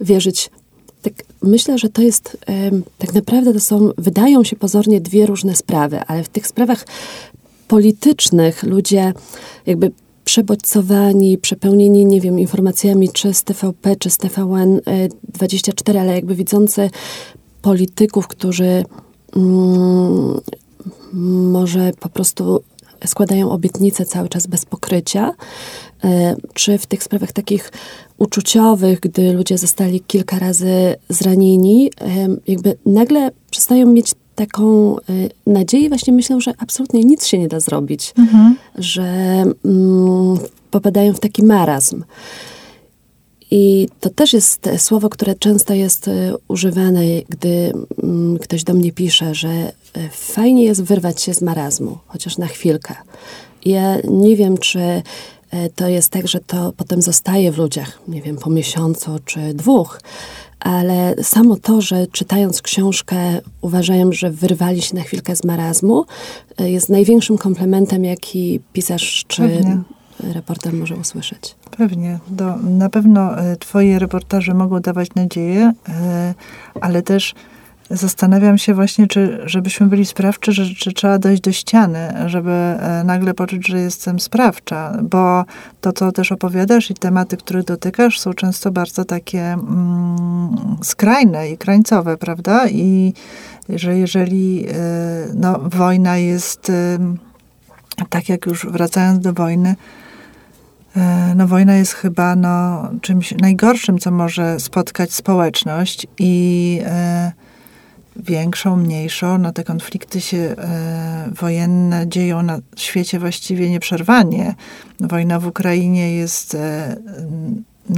wierzyć. 0.00 0.50
Tak, 1.02 1.12
myślę, 1.42 1.78
że 1.78 1.88
to 1.88 2.02
jest 2.02 2.36
tak 2.98 3.14
naprawdę 3.14 3.52
to 3.52 3.60
są, 3.60 3.90
wydają 3.98 4.44
się 4.44 4.56
pozornie 4.56 5.00
dwie 5.00 5.26
różne 5.26 5.56
sprawy, 5.56 6.00
ale 6.06 6.24
w 6.24 6.28
tych 6.28 6.46
sprawach 6.46 6.86
politycznych 7.68 8.62
ludzie 8.62 9.12
jakby 9.66 9.90
przebodźcowani, 10.30 11.38
przepełnieni, 11.38 12.06
nie 12.06 12.20
wiem, 12.20 12.38
informacjami 12.38 13.08
czy 13.08 13.34
z 13.34 13.44
TVP, 13.44 13.96
czy 13.96 14.10
z 14.10 14.18
TVN24, 14.18 15.98
ale 15.98 16.14
jakby 16.14 16.34
widzący 16.34 16.90
polityków, 17.62 18.28
którzy 18.28 18.84
mm, 19.36 20.40
może 21.52 21.92
po 22.00 22.08
prostu 22.08 22.62
składają 23.06 23.50
obietnice 23.50 24.04
cały 24.04 24.28
czas 24.28 24.46
bez 24.46 24.64
pokrycia, 24.64 25.32
e, 26.04 26.36
czy 26.54 26.78
w 26.78 26.86
tych 26.86 27.02
sprawach 27.02 27.32
takich 27.32 27.72
uczuciowych, 28.18 29.00
gdy 29.00 29.32
ludzie 29.32 29.58
zostali 29.58 30.00
kilka 30.00 30.38
razy 30.38 30.94
zranieni, 31.08 31.90
e, 32.00 32.28
jakby 32.46 32.76
nagle 32.86 33.30
przestają 33.50 33.86
mieć 33.86 34.14
taką 34.40 34.96
y, 34.98 35.30
nadzieję, 35.46 35.88
właśnie 35.88 36.12
myślą, 36.12 36.40
że 36.40 36.54
absolutnie 36.58 37.00
nic 37.00 37.26
się 37.26 37.38
nie 37.38 37.48
da 37.48 37.60
zrobić, 37.60 38.12
mhm. 38.18 38.56
że 38.78 39.02
mm, 39.64 40.38
popadają 40.70 41.12
w 41.12 41.20
taki 41.20 41.42
marazm. 41.42 42.04
I 43.50 43.88
to 44.00 44.10
też 44.10 44.32
jest 44.32 44.68
słowo, 44.78 45.08
które 45.08 45.34
często 45.34 45.74
jest 45.74 46.08
y, 46.08 46.32
używane, 46.48 47.02
gdy 47.28 47.72
mm, 48.02 48.38
ktoś 48.38 48.64
do 48.64 48.74
mnie 48.74 48.92
pisze, 48.92 49.34
że 49.34 49.72
y, 49.96 50.08
fajnie 50.12 50.64
jest 50.64 50.82
wyrwać 50.82 51.22
się 51.22 51.34
z 51.34 51.42
marazmu, 51.42 51.98
chociaż 52.06 52.38
na 52.38 52.46
chwilkę. 52.46 52.94
Ja 53.64 53.96
nie 54.04 54.36
wiem, 54.36 54.58
czy 54.58 55.02
to 55.76 55.88
jest 55.88 56.10
tak, 56.10 56.28
że 56.28 56.40
to 56.40 56.72
potem 56.76 57.02
zostaje 57.02 57.52
w 57.52 57.58
ludziach, 57.58 57.98
nie 58.08 58.22
wiem, 58.22 58.36
po 58.36 58.50
miesiącu 58.50 59.18
czy 59.24 59.54
dwóch, 59.54 60.00
ale 60.60 61.14
samo 61.22 61.56
to, 61.56 61.80
że 61.80 62.06
czytając 62.06 62.62
książkę 62.62 63.16
uważają, 63.60 64.12
że 64.12 64.30
wyrwali 64.30 64.82
się 64.82 64.96
na 64.96 65.02
chwilkę 65.02 65.36
z 65.36 65.44
marazmu, 65.44 66.04
e, 66.58 66.70
jest 66.70 66.88
największym 66.88 67.38
komplementem, 67.38 68.04
jaki 68.04 68.60
pisarz 68.72 69.24
czy 69.28 69.42
Pewnie. 69.42 69.78
reporter 70.20 70.72
może 70.72 70.96
usłyszeć. 70.96 71.54
Pewnie. 71.76 72.18
Do, 72.28 72.56
na 72.56 72.90
pewno 72.90 73.38
e, 73.38 73.56
twoje 73.56 73.98
reportaże 73.98 74.54
mogą 74.54 74.80
dawać 74.80 75.14
nadzieję, 75.14 75.72
e, 75.88 76.34
ale 76.80 77.02
też 77.02 77.34
Zastanawiam 77.90 78.58
się 78.58 78.74
właśnie, 78.74 79.06
czy 79.06 79.40
żebyśmy 79.44 79.86
byli 79.86 80.06
sprawczy, 80.06 80.52
że, 80.52 80.74
czy 80.74 80.92
trzeba 80.92 81.18
dojść 81.18 81.42
do 81.42 81.52
ściany, 81.52 82.12
żeby 82.26 82.50
e, 82.50 83.02
nagle 83.04 83.34
poczuć, 83.34 83.68
że 83.68 83.80
jestem 83.80 84.20
sprawcza, 84.20 84.98
bo 85.02 85.44
to, 85.80 85.92
co 85.92 86.12
też 86.12 86.32
opowiadasz 86.32 86.90
i 86.90 86.94
tematy, 86.94 87.36
których 87.36 87.64
dotykasz, 87.64 88.20
są 88.20 88.34
często 88.34 88.70
bardzo 88.70 89.04
takie 89.04 89.42
mm, 89.42 90.76
skrajne 90.82 91.50
i 91.50 91.58
krańcowe, 91.58 92.16
prawda? 92.16 92.68
I 92.68 93.14
że 93.68 93.98
jeżeli 93.98 94.66
e, 94.68 94.74
no, 95.34 95.58
wojna 95.58 96.16
jest, 96.16 96.72
tak 98.08 98.28
jak 98.28 98.46
już 98.46 98.66
wracając 98.66 99.18
do 99.18 99.32
wojny, 99.32 99.74
E, 100.96 101.34
no, 101.36 101.46
wojna 101.46 101.76
jest 101.76 101.92
chyba 101.92 102.36
no, 102.36 102.88
czymś 103.00 103.34
najgorszym, 103.40 103.98
co 103.98 104.10
może 104.10 104.60
spotkać 104.60 105.12
społeczność 105.12 106.06
i 106.18 106.80
e, 106.84 107.32
większą, 108.22 108.76
mniejszą. 108.76 109.38
No, 109.38 109.52
te 109.52 109.64
konflikty 109.64 110.20
się 110.20 110.38
e, 110.38 111.30
wojenne 111.32 112.08
dzieją 112.08 112.42
na 112.42 112.58
świecie 112.76 113.18
właściwie 113.18 113.70
nieprzerwanie. 113.70 114.54
Wojna 115.00 115.40
w 115.40 115.46
Ukrainie 115.46 116.16
jest 116.16 116.54
e, 116.54 116.96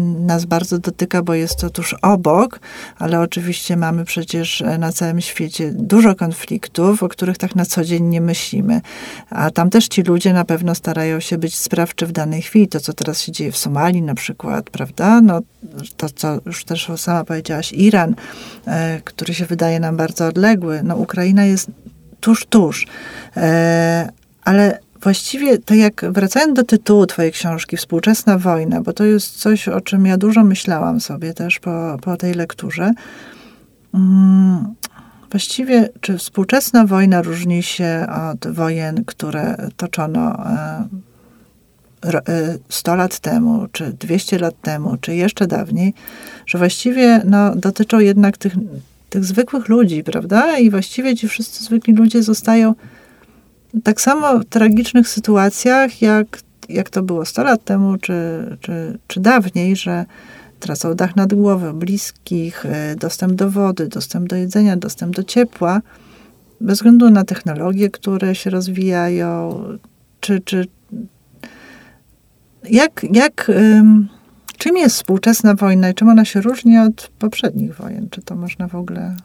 nas 0.00 0.44
bardzo 0.44 0.78
dotyka, 0.78 1.22
bo 1.22 1.34
jest 1.34 1.56
to 1.56 1.70
tuż 1.70 1.94
obok, 2.02 2.60
ale 2.98 3.20
oczywiście 3.20 3.76
mamy 3.76 4.04
przecież 4.04 4.62
na 4.78 4.92
całym 4.92 5.20
świecie 5.20 5.72
dużo 5.74 6.14
konfliktów, 6.14 7.02
o 7.02 7.08
których 7.08 7.38
tak 7.38 7.56
na 7.56 7.64
co 7.64 7.84
dzień 7.84 8.04
nie 8.04 8.20
myślimy. 8.20 8.80
A 9.30 9.50
tam 9.50 9.70
też 9.70 9.88
ci 9.88 10.02
ludzie 10.02 10.32
na 10.32 10.44
pewno 10.44 10.74
starają 10.74 11.20
się 11.20 11.38
być 11.38 11.56
sprawczy 11.56 12.06
w 12.06 12.12
danej 12.12 12.42
chwili. 12.42 12.68
To, 12.68 12.80
co 12.80 12.92
teraz 12.92 13.20
się 13.20 13.32
dzieje 13.32 13.52
w 13.52 13.56
Somalii 13.56 14.02
na 14.02 14.14
przykład, 14.14 14.70
prawda? 14.70 15.20
No, 15.20 15.40
to, 15.96 16.08
co 16.08 16.40
już 16.46 16.64
też 16.64 16.90
sama 16.96 17.24
powiedziałaś, 17.24 17.72
Iran, 17.72 18.14
e, 18.66 19.00
który 19.04 19.34
się 19.34 19.46
wydaje 19.46 19.80
nam 19.80 19.96
bardzo 19.96 20.26
odległy. 20.26 20.80
No, 20.82 20.96
Ukraina 20.96 21.44
jest 21.44 21.70
tuż, 22.20 22.46
tuż. 22.46 22.86
E, 23.36 24.08
ale 24.44 24.78
Właściwie, 25.02 25.58
tak 25.58 25.78
jak 25.78 26.04
wracając 26.12 26.54
do 26.54 26.62
tytułu 26.62 27.06
twojej 27.06 27.32
książki, 27.32 27.76
Współczesna 27.76 28.38
wojna, 28.38 28.80
bo 28.80 28.92
to 28.92 29.04
jest 29.04 29.38
coś, 29.38 29.68
o 29.68 29.80
czym 29.80 30.06
ja 30.06 30.16
dużo 30.16 30.44
myślałam 30.44 31.00
sobie 31.00 31.34
też 31.34 31.58
po, 31.58 31.96
po 32.02 32.16
tej 32.16 32.34
lekturze. 32.34 32.90
Hmm, 33.92 34.74
właściwie, 35.30 35.88
czy 36.00 36.18
współczesna 36.18 36.86
wojna 36.86 37.22
różni 37.22 37.62
się 37.62 38.06
od 38.32 38.46
wojen, 38.48 39.04
które 39.04 39.68
toczono 39.76 40.44
100 42.68 42.92
e, 42.92 42.96
lat 42.96 43.18
temu, 43.18 43.66
czy 43.72 43.92
200 43.92 44.38
lat 44.38 44.54
temu, 44.60 44.96
czy 45.00 45.14
jeszcze 45.14 45.46
dawniej, 45.46 45.94
że 46.46 46.58
właściwie 46.58 47.22
no, 47.24 47.56
dotyczą 47.56 47.98
jednak 47.98 48.38
tych, 48.38 48.54
tych 49.10 49.24
zwykłych 49.24 49.68
ludzi, 49.68 50.04
prawda? 50.04 50.58
I 50.58 50.70
właściwie 50.70 51.16
ci 51.16 51.28
wszyscy 51.28 51.64
zwykli 51.64 51.94
ludzie 51.94 52.22
zostają 52.22 52.74
tak 53.84 54.00
samo 54.00 54.38
w 54.38 54.44
tragicznych 54.44 55.08
sytuacjach, 55.08 56.02
jak, 56.02 56.38
jak 56.68 56.90
to 56.90 57.02
było 57.02 57.24
100 57.24 57.42
lat 57.42 57.64
temu, 57.64 57.96
czy, 57.98 58.12
czy, 58.60 58.98
czy 59.06 59.20
dawniej, 59.20 59.76
że 59.76 60.04
tracą 60.60 60.94
dach 60.94 61.16
nad 61.16 61.34
głową, 61.34 61.72
bliskich, 61.72 62.66
e, 62.66 62.96
dostęp 62.96 63.32
do 63.32 63.50
wody, 63.50 63.88
dostęp 63.88 64.28
do 64.28 64.36
jedzenia, 64.36 64.76
dostęp 64.76 65.16
do 65.16 65.24
ciepła, 65.24 65.80
bez 66.60 66.78
względu 66.78 67.10
na 67.10 67.24
technologie, 67.24 67.90
które 67.90 68.34
się 68.34 68.50
rozwijają, 68.50 69.64
czy, 70.20 70.40
czy 70.40 70.66
jak, 72.70 73.06
jak, 73.12 73.50
czym 74.58 74.76
jest 74.76 74.96
współczesna 74.96 75.54
wojna 75.54 75.90
i 75.90 75.94
czym 75.94 76.08
ona 76.08 76.24
się 76.24 76.40
różni 76.40 76.78
od 76.78 77.10
poprzednich 77.18 77.74
wojen? 77.74 78.08
Czy 78.10 78.22
to 78.22 78.36
można 78.36 78.68
w 78.68 78.74
ogóle... 78.74 79.16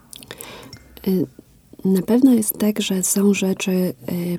Na 1.85 2.01
pewno 2.01 2.33
jest 2.33 2.57
tak, 2.57 2.81
że 2.81 3.03
są 3.03 3.33
rzeczy 3.33 3.71
y, 3.71 3.93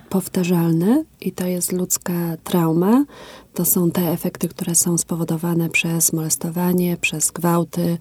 powtarzalne 0.08 1.04
i 1.20 1.32
to 1.32 1.46
jest 1.46 1.72
ludzka 1.72 2.36
trauma. 2.44 3.04
To 3.54 3.64
są 3.64 3.90
te 3.90 4.12
efekty, 4.12 4.48
które 4.48 4.74
są 4.74 4.98
spowodowane 4.98 5.68
przez 5.68 6.12
molestowanie, 6.12 6.96
przez 6.96 7.30
gwałty, 7.30 7.98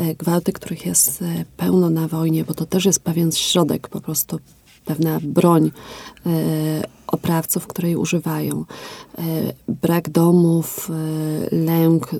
y, 0.00 0.14
gwałty, 0.14 0.52
których 0.52 0.86
jest 0.86 1.22
y, 1.22 1.44
pełno 1.56 1.90
na 1.90 2.08
wojnie, 2.08 2.44
bo 2.44 2.54
to 2.54 2.66
też 2.66 2.84
jest 2.84 3.00
pewien 3.00 3.32
środek, 3.32 3.88
po 3.88 4.00
prostu 4.00 4.38
pewna 4.84 5.18
broń 5.22 5.70
oprawców, 7.06 7.66
której 7.66 7.96
używają. 7.96 8.64
Brak 9.68 10.08
domów, 10.08 10.90
lęk, 11.52 12.10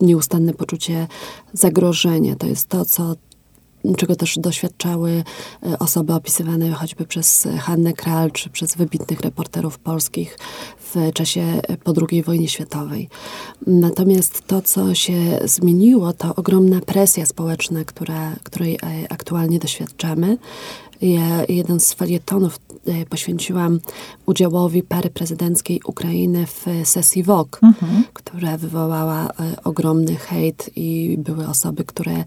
nieustanne 0.00 0.54
poczucie 0.54 1.08
zagrożenia. 1.52 2.36
To 2.36 2.46
jest 2.46 2.68
to, 2.68 2.84
co 2.84 3.14
czego 3.96 4.16
też 4.16 4.38
doświadczały 4.38 5.24
e, 5.62 5.78
osoby 5.78 6.14
opisywane 6.14 6.70
choćby 6.70 7.06
przez 7.06 7.48
Hannę 7.60 7.92
Kral, 7.92 8.30
czy 8.30 8.50
przez 8.50 8.76
wybitnych 8.76 9.20
reporterów 9.20 9.78
polskich 9.78 10.38
w 10.78 11.12
czasie 11.14 11.40
e, 11.40 11.76
po 11.76 11.92
II 12.10 12.22
wojnie 12.22 12.48
światowej. 12.48 13.08
Natomiast 13.66 14.46
to, 14.46 14.62
co 14.62 14.94
się 14.94 15.40
zmieniło, 15.44 16.12
to 16.12 16.34
ogromna 16.34 16.80
presja 16.80 17.26
społeczna, 17.26 17.84
która, 17.84 18.36
której 18.42 18.74
e, 18.74 18.78
aktualnie 19.12 19.58
doświadczamy. 19.58 20.38
Ja 21.02 21.44
jeden 21.48 21.80
z 21.80 21.92
felietonów 21.92 22.60
poświęciłam 23.08 23.80
udziałowi 24.26 24.82
pary 24.82 25.10
prezydenckiej 25.10 25.80
Ukrainy 25.84 26.46
w 26.46 26.66
sesji 26.88 27.22
Vogue, 27.22 27.58
mhm. 27.62 28.04
która 28.12 28.56
wywołała 28.56 29.28
ogromny 29.64 30.16
hejt 30.16 30.70
i 30.76 31.16
były 31.18 31.48
osoby, 31.48 31.84
które 31.84 32.24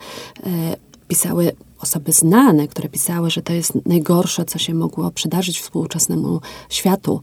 pisały 1.07 1.51
osoby 1.79 2.11
znane, 2.11 2.67
które 2.67 2.89
pisały, 2.89 3.29
że 3.29 3.41
to 3.41 3.53
jest 3.53 3.73
najgorsze, 3.85 4.45
co 4.45 4.59
się 4.59 4.73
mogło 4.73 5.11
przydarzyć 5.11 5.59
współczesnemu 5.59 6.41
światu. 6.69 7.21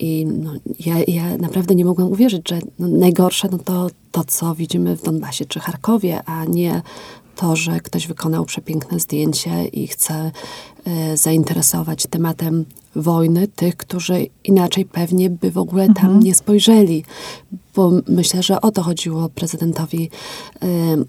I 0.00 0.26
no, 0.26 0.52
ja, 0.86 0.94
ja 1.08 1.36
naprawdę 1.36 1.74
nie 1.74 1.84
mogłam 1.84 2.08
uwierzyć, 2.08 2.48
że 2.48 2.58
no, 2.78 2.88
najgorsze 2.88 3.48
no 3.52 3.58
to 3.58 3.86
to, 4.12 4.24
co 4.24 4.54
widzimy 4.54 4.96
w 4.96 5.02
Donbasie 5.02 5.44
czy 5.44 5.60
Charkowie, 5.60 6.22
a 6.26 6.44
nie 6.44 6.82
to, 7.36 7.56
że 7.56 7.80
ktoś 7.80 8.06
wykonał 8.06 8.44
przepiękne 8.44 9.00
zdjęcie 9.00 9.64
i 9.64 9.86
chce 9.86 10.30
e, 10.84 11.16
zainteresować 11.16 12.06
tematem 12.06 12.64
wojny 12.96 13.48
tych, 13.48 13.76
którzy 13.76 14.26
inaczej 14.44 14.84
pewnie 14.84 15.30
by 15.30 15.50
w 15.50 15.58
ogóle 15.58 15.86
tam 15.86 16.04
mhm. 16.04 16.20
nie 16.20 16.34
spojrzeli, 16.34 17.04
bo 17.76 17.90
myślę, 18.08 18.42
że 18.42 18.60
o 18.60 18.70
to 18.70 18.82
chodziło 18.82 19.28
prezydentowi 19.28 20.10
y. 20.62 21.04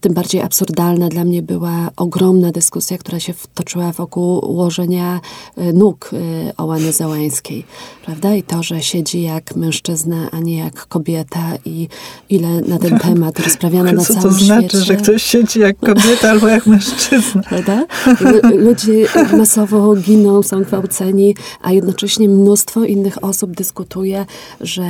Tym 0.00 0.14
bardziej 0.14 0.42
absurdalna 0.42 1.08
dla 1.08 1.24
mnie 1.24 1.42
była 1.42 1.90
ogromna 1.96 2.52
dyskusja, 2.52 2.98
która 2.98 3.20
się 3.20 3.34
toczyła 3.54 3.92
wokół 3.92 4.50
ułożenia 4.50 5.20
y, 5.58 5.72
nóg 5.72 6.10
y, 6.12 6.52
Ołany 6.56 6.92
Zełańskiej, 6.92 7.64
prawda? 8.04 8.34
I 8.34 8.42
to, 8.42 8.62
że 8.62 8.82
siedzi 8.82 9.22
jak 9.22 9.56
mężczyzna, 9.56 10.30
a 10.30 10.40
nie 10.40 10.56
jak 10.56 10.86
kobieta 10.86 11.52
i 11.64 11.88
ile 12.28 12.60
na 12.60 12.78
ten 12.78 12.98
temat 13.08 13.40
rozprawiano 13.40 13.92
na 13.92 14.04
całym 14.04 14.20
świecie. 14.20 14.22
Co 14.22 14.38
to 14.38 14.44
znaczy, 14.44 14.68
świecie. 14.68 14.84
że 14.84 14.96
ktoś 14.96 15.22
siedzi 15.22 15.60
jak 15.60 15.78
kobieta 15.78 16.30
albo 16.30 16.48
jak 16.48 16.66
mężczyzna? 16.66 17.42
Prawda? 17.42 17.86
Ludzie 18.66 19.06
masowo 19.38 19.96
giną, 19.96 20.42
są 20.42 20.62
gwałceni, 20.62 21.34
a 21.62 21.72
jednocześnie 21.72 22.28
mnóstwo 22.28 22.84
innych 22.84 23.24
osób 23.24 23.50
dyskutuje, 23.50 24.26
że 24.60 24.82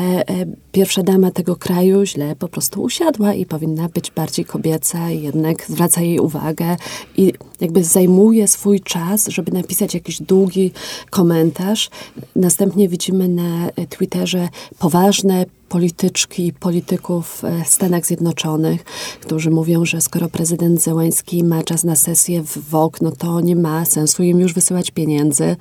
pierwsza 0.72 1.02
dama 1.02 1.30
tego 1.30 1.56
kraju 1.56 2.06
źle 2.06 2.36
po 2.36 2.48
prostu 2.48 2.82
usiadła 2.82 3.34
i 3.34 3.46
powinna 3.46 3.88
być 3.88 4.10
bardziej 4.10 4.44
kobieca 4.44 5.10
jednak 5.10 5.66
zwraca 5.66 6.00
jej 6.00 6.18
uwagę 6.18 6.76
i 7.16 7.32
jakby 7.62 7.84
zajmuje 7.84 8.48
swój 8.48 8.80
czas, 8.80 9.28
żeby 9.28 9.52
napisać 9.52 9.94
jakiś 9.94 10.22
długi 10.22 10.72
komentarz. 11.10 11.90
Następnie 12.36 12.88
widzimy 12.88 13.28
na 13.28 13.70
Twitterze 13.88 14.48
poważne 14.78 15.46
polityczki 15.72 16.46
i 16.46 16.52
polityków 16.52 17.44
e, 17.44 17.64
w 17.64 17.68
Stanach 17.68 18.06
Zjednoczonych, 18.06 18.84
którzy 19.20 19.50
mówią, 19.50 19.84
że 19.84 20.00
skoro 20.00 20.28
prezydent 20.28 20.82
Zełański 20.82 21.44
ma 21.44 21.62
czas 21.62 21.84
na 21.84 21.96
sesję 21.96 22.42
w 22.42 22.70
WOK, 22.70 23.00
no 23.00 23.12
to 23.12 23.40
nie 23.40 23.56
ma 23.56 23.84
sensu 23.84 24.22
im 24.22 24.40
już 24.40 24.52
wysyłać 24.54 24.90
pieniędzy 24.90 25.56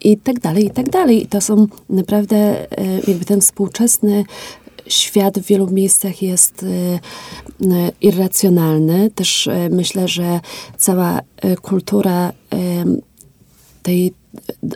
i 0.00 0.16
tak 0.16 0.40
dalej, 0.40 0.66
i 0.66 0.70
tak 0.70 0.90
dalej. 0.90 1.22
I 1.22 1.26
to 1.26 1.40
są 1.40 1.66
naprawdę 1.90 2.36
e, 2.36 2.66
jakby 3.08 3.24
ten 3.24 3.40
współczesny 3.40 4.24
świat 4.90 5.38
w 5.38 5.46
wielu 5.46 5.70
miejscach 5.70 6.22
jest 6.22 6.62
e, 6.62 7.92
irracjonalny. 8.00 9.10
Też 9.10 9.48
myślę, 9.70 10.08
że 10.08 10.40
cała 10.76 11.20
kultura 11.62 12.32
tej 13.82 14.14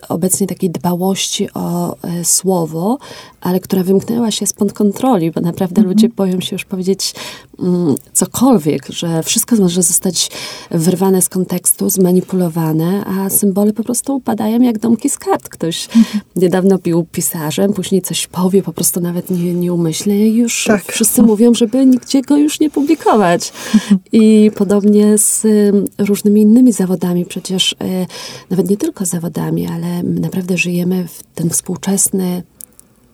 obecnie 0.08 0.46
takiej 0.46 0.70
dbałości 0.70 1.48
o 1.54 1.96
e, 2.02 2.24
słowo, 2.24 2.98
ale 3.40 3.60
która 3.60 3.82
wymknęła 3.82 4.30
się 4.30 4.46
spod 4.46 4.72
kontroli, 4.72 5.30
bo 5.30 5.40
naprawdę 5.40 5.80
mm 5.80 5.84
-hmm. 5.84 5.94
ludzie 5.94 6.08
boją 6.08 6.40
się 6.40 6.54
już 6.56 6.64
powiedzieć 6.64 7.14
mm, 7.58 7.94
cokolwiek, 8.12 8.86
że 8.88 9.22
wszystko 9.22 9.56
może 9.56 9.82
zostać 9.82 10.30
wyrwane 10.70 11.22
z 11.22 11.28
kontekstu, 11.28 11.90
zmanipulowane, 11.90 13.04
a 13.04 13.30
symbole 13.30 13.72
po 13.72 13.84
prostu 13.84 14.16
upadają 14.16 14.60
jak 14.60 14.78
domki 14.78 15.10
z 15.10 15.18
kart. 15.18 15.48
Ktoś 15.48 15.88
mm 15.94 16.04
-hmm. 16.04 16.20
niedawno 16.36 16.78
pił 16.78 17.06
pisarzem, 17.12 17.72
później 17.72 18.02
coś 18.02 18.26
powie, 18.26 18.62
po 18.62 18.72
prostu 18.72 19.00
nawet 19.00 19.30
nie, 19.30 19.54
nieumyślnie 19.54 20.28
i 20.28 20.36
już 20.36 20.64
tak. 20.64 20.84
wszyscy 20.84 21.22
mówią, 21.22 21.54
żeby 21.54 21.86
nigdzie 21.86 22.22
go 22.22 22.36
już 22.36 22.60
nie 22.60 22.70
publikować. 22.70 23.52
Mhm. 23.74 24.00
I 24.12 24.50
podobnie 24.54 25.18
z 25.18 25.44
y, 25.44 25.72
różnymi 25.98 26.42
innymi 26.42 26.72
zawodami, 26.72 27.24
przecież 27.24 27.72
y, 27.72 27.76
nawet 28.50 28.70
nie 28.70 28.76
tylko 28.76 29.04
zawodami, 29.04 29.66
ale 29.74 30.02
naprawdę 30.02 30.58
żyjemy 30.58 31.08
w 31.08 31.22
ten 31.34 31.50
współczesny 31.50 32.42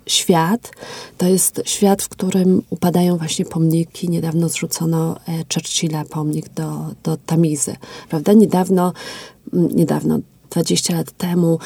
świat. 0.07 0.70
To 1.18 1.29
jest 1.29 1.62
świat, 1.64 2.03
w 2.03 2.09
którym 2.09 2.62
upadają 2.70 3.16
właśnie 3.16 3.44
pomniki. 3.44 4.09
Niedawno 4.09 4.49
zrzucono 4.49 5.16
e, 5.16 5.44
Churchilla 5.55 6.05
pomnik 6.05 6.49
do, 6.49 6.94
do 7.03 7.16
Tamizy. 7.16 7.77
Prawda? 8.09 8.33
Niedawno, 8.33 8.92
niedawno, 9.53 10.18
20 10.51 10.94
lat 10.94 11.11
temu 11.11 11.59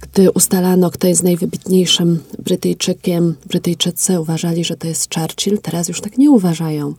gdy 0.00 0.30
ustalano, 0.30 0.90
kto 0.90 1.06
jest 1.06 1.22
najwybitniejszym 1.22 2.20
Brytyjczykiem, 2.38 3.34
Brytyjczycy 3.46 4.20
uważali, 4.20 4.64
że 4.64 4.76
to 4.76 4.86
jest 4.86 5.14
Churchill, 5.14 5.58
teraz 5.58 5.88
już 5.88 6.00
tak 6.00 6.18
nie 6.18 6.30
uważają. 6.30 6.94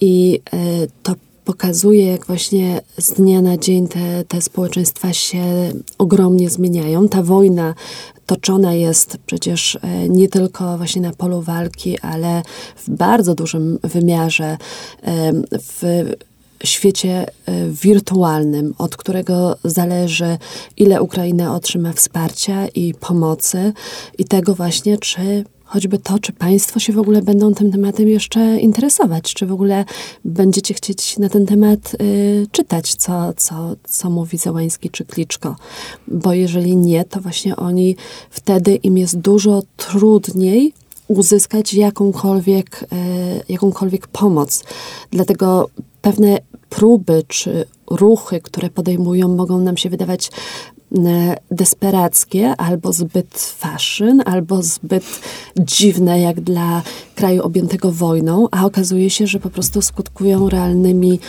I 0.00 0.40
e, 0.52 0.58
to 1.02 1.14
pokazuje, 1.44 2.06
jak 2.06 2.26
właśnie 2.26 2.80
z 2.98 3.12
dnia 3.12 3.42
na 3.42 3.56
dzień 3.56 3.88
te, 3.88 4.24
te 4.24 4.42
społeczeństwa 4.42 5.12
się 5.12 5.72
ogromnie 5.98 6.50
zmieniają. 6.50 7.08
Ta 7.08 7.22
wojna 7.22 7.74
toczona 8.26 8.74
jest 8.74 9.16
przecież 9.26 9.78
e, 9.82 10.08
nie 10.08 10.28
tylko 10.28 10.78
właśnie 10.78 11.02
na 11.02 11.12
polu 11.12 11.42
walki, 11.42 11.98
ale 11.98 12.42
w 12.76 12.90
bardzo 12.90 13.34
dużym 13.34 13.78
wymiarze 13.82 14.56
w 15.52 16.12
świecie 16.64 17.26
e, 17.46 17.68
wirtualnym, 17.68 18.74
od 18.78 18.96
którego 18.96 19.56
zależy, 19.64 20.38
ile 20.76 21.02
Ukraina 21.02 21.54
otrzyma 21.54 21.92
wsparcia 21.92 22.68
i 22.68 22.94
pomocy, 22.94 23.72
i 24.18 24.24
tego 24.24 24.54
właśnie, 24.54 24.98
czy 24.98 25.44
choćby 25.72 25.98
to, 25.98 26.18
czy 26.18 26.32
państwo 26.32 26.80
się 26.80 26.92
w 26.92 26.98
ogóle 26.98 27.22
będą 27.22 27.54
tym 27.54 27.72
tematem 27.72 28.08
jeszcze 28.08 28.58
interesować, 28.60 29.34
czy 29.34 29.46
w 29.46 29.52
ogóle 29.52 29.84
będziecie 30.24 30.74
chcieć 30.74 31.18
na 31.18 31.28
ten 31.28 31.46
temat 31.46 31.94
y, 31.94 32.46
czytać, 32.52 32.94
co, 32.94 33.32
co, 33.36 33.76
co 33.84 34.10
mówi 34.10 34.38
Załański 34.38 34.90
czy 34.90 35.04
Kliczko. 35.04 35.56
Bo 36.08 36.32
jeżeli 36.32 36.76
nie, 36.76 37.04
to 37.04 37.20
właśnie 37.20 37.56
oni 37.56 37.96
wtedy 38.30 38.74
im 38.74 38.98
jest 38.98 39.18
dużo 39.18 39.62
trudniej 39.76 40.72
uzyskać 41.08 41.74
jakąkolwiek, 41.74 42.82
y, 42.82 42.86
jakąkolwiek 43.48 44.06
pomoc. 44.06 44.64
Dlatego 45.10 45.68
pewne 46.02 46.38
próby 46.68 47.22
czy 47.28 47.64
ruchy, 47.90 48.40
które 48.40 48.70
podejmują, 48.70 49.28
mogą 49.28 49.60
nam 49.60 49.76
się 49.76 49.90
wydawać 49.90 50.30
desperackie, 51.50 52.56
albo 52.56 52.92
zbyt 52.92 53.38
fashion, 53.38 54.22
albo 54.24 54.62
zbyt 54.62 55.04
dziwne 55.60 56.20
jak 56.20 56.40
dla 56.40 56.82
kraju 57.14 57.42
objętego 57.42 57.92
wojną, 57.92 58.48
a 58.50 58.66
okazuje 58.66 59.10
się, 59.10 59.26
że 59.26 59.40
po 59.40 59.50
prostu 59.50 59.82
skutkują 59.82 60.48
realnymi, 60.48 61.20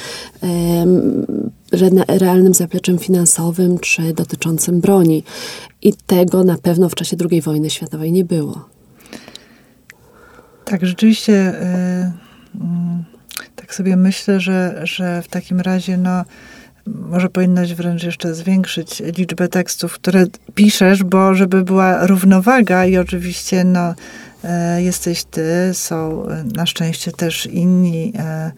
realnym 2.07 2.53
zapleczem 2.53 2.97
finansowym 2.97 3.79
czy 3.79 4.13
dotyczącym 4.13 4.81
broni. 4.81 5.23
I 5.81 5.93
tego 5.93 6.43
na 6.43 6.57
pewno 6.57 6.89
w 6.89 6.95
czasie 6.95 7.17
II 7.31 7.41
wojny 7.41 7.69
światowej 7.69 8.11
nie 8.11 8.25
było. 8.25 8.65
Tak, 10.65 10.85
rzeczywiście. 10.85 11.31
Yy, 11.31 12.59
yy, 12.61 13.03
tak 13.55 13.75
sobie 13.75 13.97
myślę, 13.97 14.39
że, 14.39 14.81
że 14.83 15.21
w 15.21 15.27
takim 15.27 15.59
razie 15.59 15.97
no, 15.97 16.23
może 16.87 17.29
powinnaś 17.29 17.73
wręcz 17.73 18.03
jeszcze 18.03 18.35
zwiększyć 18.35 18.99
liczbę 19.17 19.47
tekstów, 19.47 19.93
które 19.93 20.25
piszesz, 20.55 21.03
bo 21.03 21.33
żeby 21.33 21.63
była 21.63 22.07
równowaga 22.07 22.85
i 22.85 22.97
oczywiście 22.97 23.63
no, 23.63 23.93
e, 24.43 24.81
jesteś 24.83 25.23
ty, 25.23 25.69
są 25.73 26.27
e, 26.27 26.43
na 26.55 26.65
szczęście 26.65 27.11
też 27.11 27.45
inni 27.45 28.13
e, 28.15 28.51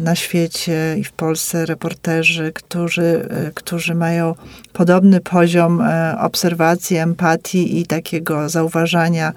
na 0.00 0.14
świecie 0.14 0.96
i 0.98 1.04
w 1.04 1.12
Polsce 1.12 1.66
reporterzy, 1.66 2.52
którzy, 2.54 3.28
którzy 3.54 3.94
mają 3.94 4.34
podobny 4.72 5.20
poziom 5.20 5.82
obserwacji, 6.18 6.96
empatii 6.96 7.80
i 7.80 7.86
takiego 7.86 8.48
zauważania 8.48 9.32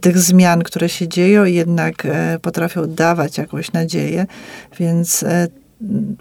tych 0.00 0.18
zmian, 0.18 0.62
które 0.62 0.88
się 0.88 1.08
dzieją, 1.08 1.44
i 1.44 1.54
jednak 1.54 2.06
potrafią 2.42 2.86
dawać 2.86 3.38
jakąś 3.38 3.72
nadzieję. 3.72 4.26
Więc 4.78 5.24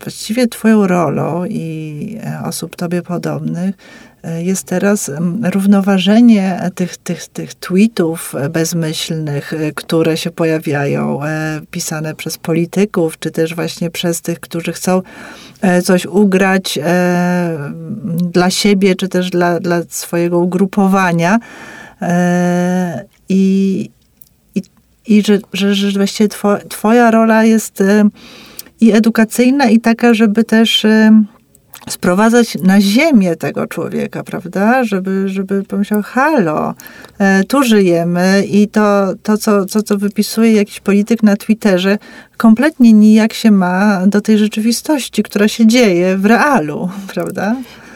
właściwie 0.03 0.47
Twoją 0.47 0.87
rolą 0.87 1.45
i 1.45 2.17
e, 2.23 2.41
osób 2.45 2.75
Tobie 2.75 3.01
podobnych 3.01 3.75
e, 4.23 4.43
jest 4.43 4.63
teraz 4.63 5.11
równoważenie 5.53 6.69
tych, 6.75 6.97
tych, 6.97 7.27
tych 7.27 7.53
tweetów 7.53 8.35
bezmyślnych, 8.49 9.53
e, 9.53 9.71
które 9.71 10.17
się 10.17 10.31
pojawiają, 10.31 11.19
pisane 11.71 12.15
przez 12.15 12.37
polityków, 12.37 13.19
czy 13.19 13.31
też 13.31 13.55
właśnie 13.55 13.89
przez 13.89 14.21
tych, 14.21 14.39
którzy 14.39 14.73
chcą 14.73 15.01
coś 15.83 16.05
ugrać 16.05 16.79
dla 18.15 18.49
siebie, 18.49 18.95
czy 18.95 19.07
też 19.07 19.29
dla, 19.29 19.59
dla 19.59 19.81
swojego 19.89 20.39
ugrupowania. 20.39 21.39
I, 23.29 23.89
i, 24.55 24.61
i 25.07 25.23
że, 25.23 25.39
że, 25.53 25.75
że 25.75 25.91
właściwie 25.91 26.29
Twoja 26.69 27.11
rola 27.11 27.43
jest 27.43 27.83
i 28.81 28.91
edukacyjna, 28.91 29.69
i 29.69 29.79
taka, 29.79 30.13
żeby 30.13 30.43
też 30.43 30.85
sprowadzać 31.89 32.55
na 32.63 32.81
ziemię 32.81 33.35
tego 33.35 33.67
człowieka, 33.67 34.23
prawda? 34.23 34.83
Żeby, 34.83 35.29
żeby 35.29 35.63
pomyślał, 35.63 36.01
halo, 36.01 36.73
e, 37.19 37.43
tu 37.43 37.63
żyjemy 37.63 38.43
i 38.51 38.67
to, 38.67 39.13
to 39.23 39.37
co, 39.37 39.65
co, 39.65 39.83
co 39.83 39.97
wypisuje 39.97 40.53
jakiś 40.53 40.79
polityk 40.79 41.23
na 41.23 41.35
Twitterze, 41.35 41.97
kompletnie 42.37 42.93
nijak 42.93 43.33
się 43.33 43.51
ma 43.51 44.07
do 44.07 44.21
tej 44.21 44.37
rzeczywistości, 44.37 45.23
która 45.23 45.47
się 45.47 45.67
dzieje 45.67 46.17
w 46.17 46.25
realu, 46.25 46.89
prawda? 47.13 47.55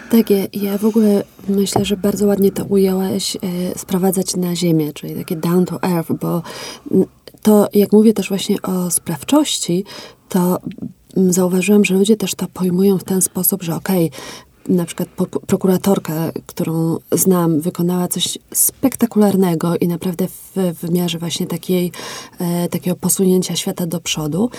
Tak, 0.10 0.30
ja, 0.30 0.38
ja 0.54 0.78
w 0.78 0.86
ogóle 0.86 1.24
myślę, 1.50 1.86
że 1.86 1.98
bardzo 1.98 2.28
ładnie 2.28 2.52
to 2.52 2.66
ujęłaś, 2.66 3.36
e, 3.36 3.40
sprowadzać 3.80 4.36
na 4.36 4.56
ziemię, 4.56 4.94
czyli 4.94 5.16
takie 5.16 5.36
down 5.36 5.66
to 5.66 5.80
earth, 5.84 6.12
bo 6.22 6.42
to, 7.42 7.68
jak 7.74 7.92
mówię 7.92 8.14
też 8.14 8.30
właśnie 8.30 8.62
o 8.62 8.92
sprawczości, 8.92 9.86
to 10.34 10.60
mm, 11.18 11.34
zauważyłam, 11.34 11.86
że 11.86 11.96
ludzie 11.96 12.18
też 12.18 12.36
to 12.36 12.48
pojmują 12.48 12.98
w 12.98 13.04
ten 13.04 13.22
sposób, 13.22 13.64
że 13.64 13.76
okej, 13.76 14.08
okay, 14.08 14.76
na 14.76 14.86
przykład 14.86 15.10
prokuratorka, 15.48 16.32
którą 16.46 16.98
znam, 17.12 17.62
wykonała 17.62 18.08
coś 18.08 18.38
spektakularnego 18.54 19.78
i 19.78 19.88
naprawdę 19.88 20.28
w 20.28 20.80
wymiarze 20.82 21.20
właśnie 21.20 21.48
takiej, 21.48 21.92
e, 22.40 22.70
takiego 22.70 22.96
posunięcia 22.96 23.56
świata 23.56 23.86
do 23.86 24.00
przodu, 24.00 24.50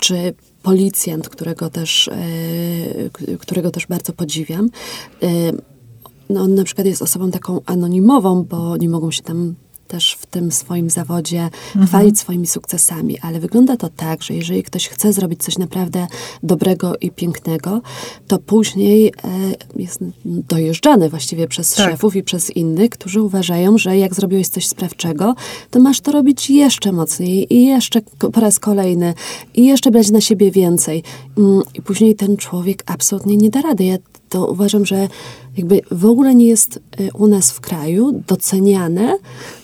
czy 0.00 0.34
policjant, 0.62 1.28
którego 1.28 1.70
też, 1.70 2.08
e, 2.08 3.36
którego 3.38 3.70
też 3.70 3.86
bardzo 3.86 4.12
podziwiam. 4.12 4.70
E, 5.22 5.28
no 6.30 6.40
on 6.40 6.54
na 6.54 6.64
przykład 6.64 6.86
jest 6.86 7.02
osobą 7.02 7.30
taką 7.30 7.60
anonimową, 7.66 8.42
bo 8.42 8.76
nie 8.76 8.88
mogą 8.88 9.10
się 9.10 9.22
tam 9.22 9.54
też 9.92 10.12
w 10.20 10.26
tym 10.26 10.52
swoim 10.52 10.90
zawodzie 10.90 11.40
mhm. 11.40 11.86
chwalić 11.86 12.18
swoimi 12.18 12.46
sukcesami, 12.46 13.18
ale 13.18 13.40
wygląda 13.40 13.76
to 13.76 13.88
tak, 13.88 14.22
że 14.22 14.34
jeżeli 14.34 14.62
ktoś 14.62 14.88
chce 14.88 15.12
zrobić 15.12 15.42
coś 15.42 15.58
naprawdę 15.58 16.06
dobrego 16.42 16.92
i 17.00 17.10
pięknego, 17.10 17.80
to 18.26 18.38
później 18.38 19.06
e, 19.06 19.12
jest 19.76 20.00
dojeżdżany 20.24 21.08
właściwie 21.08 21.48
przez 21.48 21.74
tak. 21.74 21.90
szefów 21.90 22.16
i 22.16 22.22
przez 22.22 22.50
innych, 22.50 22.90
którzy 22.90 23.22
uważają, 23.22 23.78
że 23.78 23.98
jak 23.98 24.14
zrobiłeś 24.14 24.48
coś 24.48 24.66
sprawczego, 24.66 25.34
to 25.70 25.80
masz 25.80 26.00
to 26.00 26.12
robić 26.12 26.50
jeszcze 26.50 26.92
mocniej 26.92 27.54
i 27.54 27.66
jeszcze 27.66 28.00
po 28.32 28.40
raz 28.40 28.58
kolejny 28.58 29.14
i 29.54 29.66
jeszcze 29.66 29.90
brać 29.90 30.10
na 30.10 30.20
siebie 30.20 30.50
więcej. 30.50 31.02
Mm, 31.38 31.62
I 31.74 31.82
później 31.82 32.14
ten 32.14 32.36
człowiek 32.36 32.82
absolutnie 32.86 33.36
nie 33.36 33.50
da 33.50 33.60
rady. 33.60 33.84
Ja 33.84 33.98
to 34.32 34.46
uważam, 34.46 34.86
że 34.86 35.08
jakby 35.56 35.80
w 35.90 36.06
ogóle 36.06 36.34
nie 36.34 36.46
jest 36.46 36.76
y, 36.76 37.10
u 37.14 37.26
nas 37.26 37.52
w 37.52 37.60
kraju 37.60 38.22
doceniane, 38.26 39.18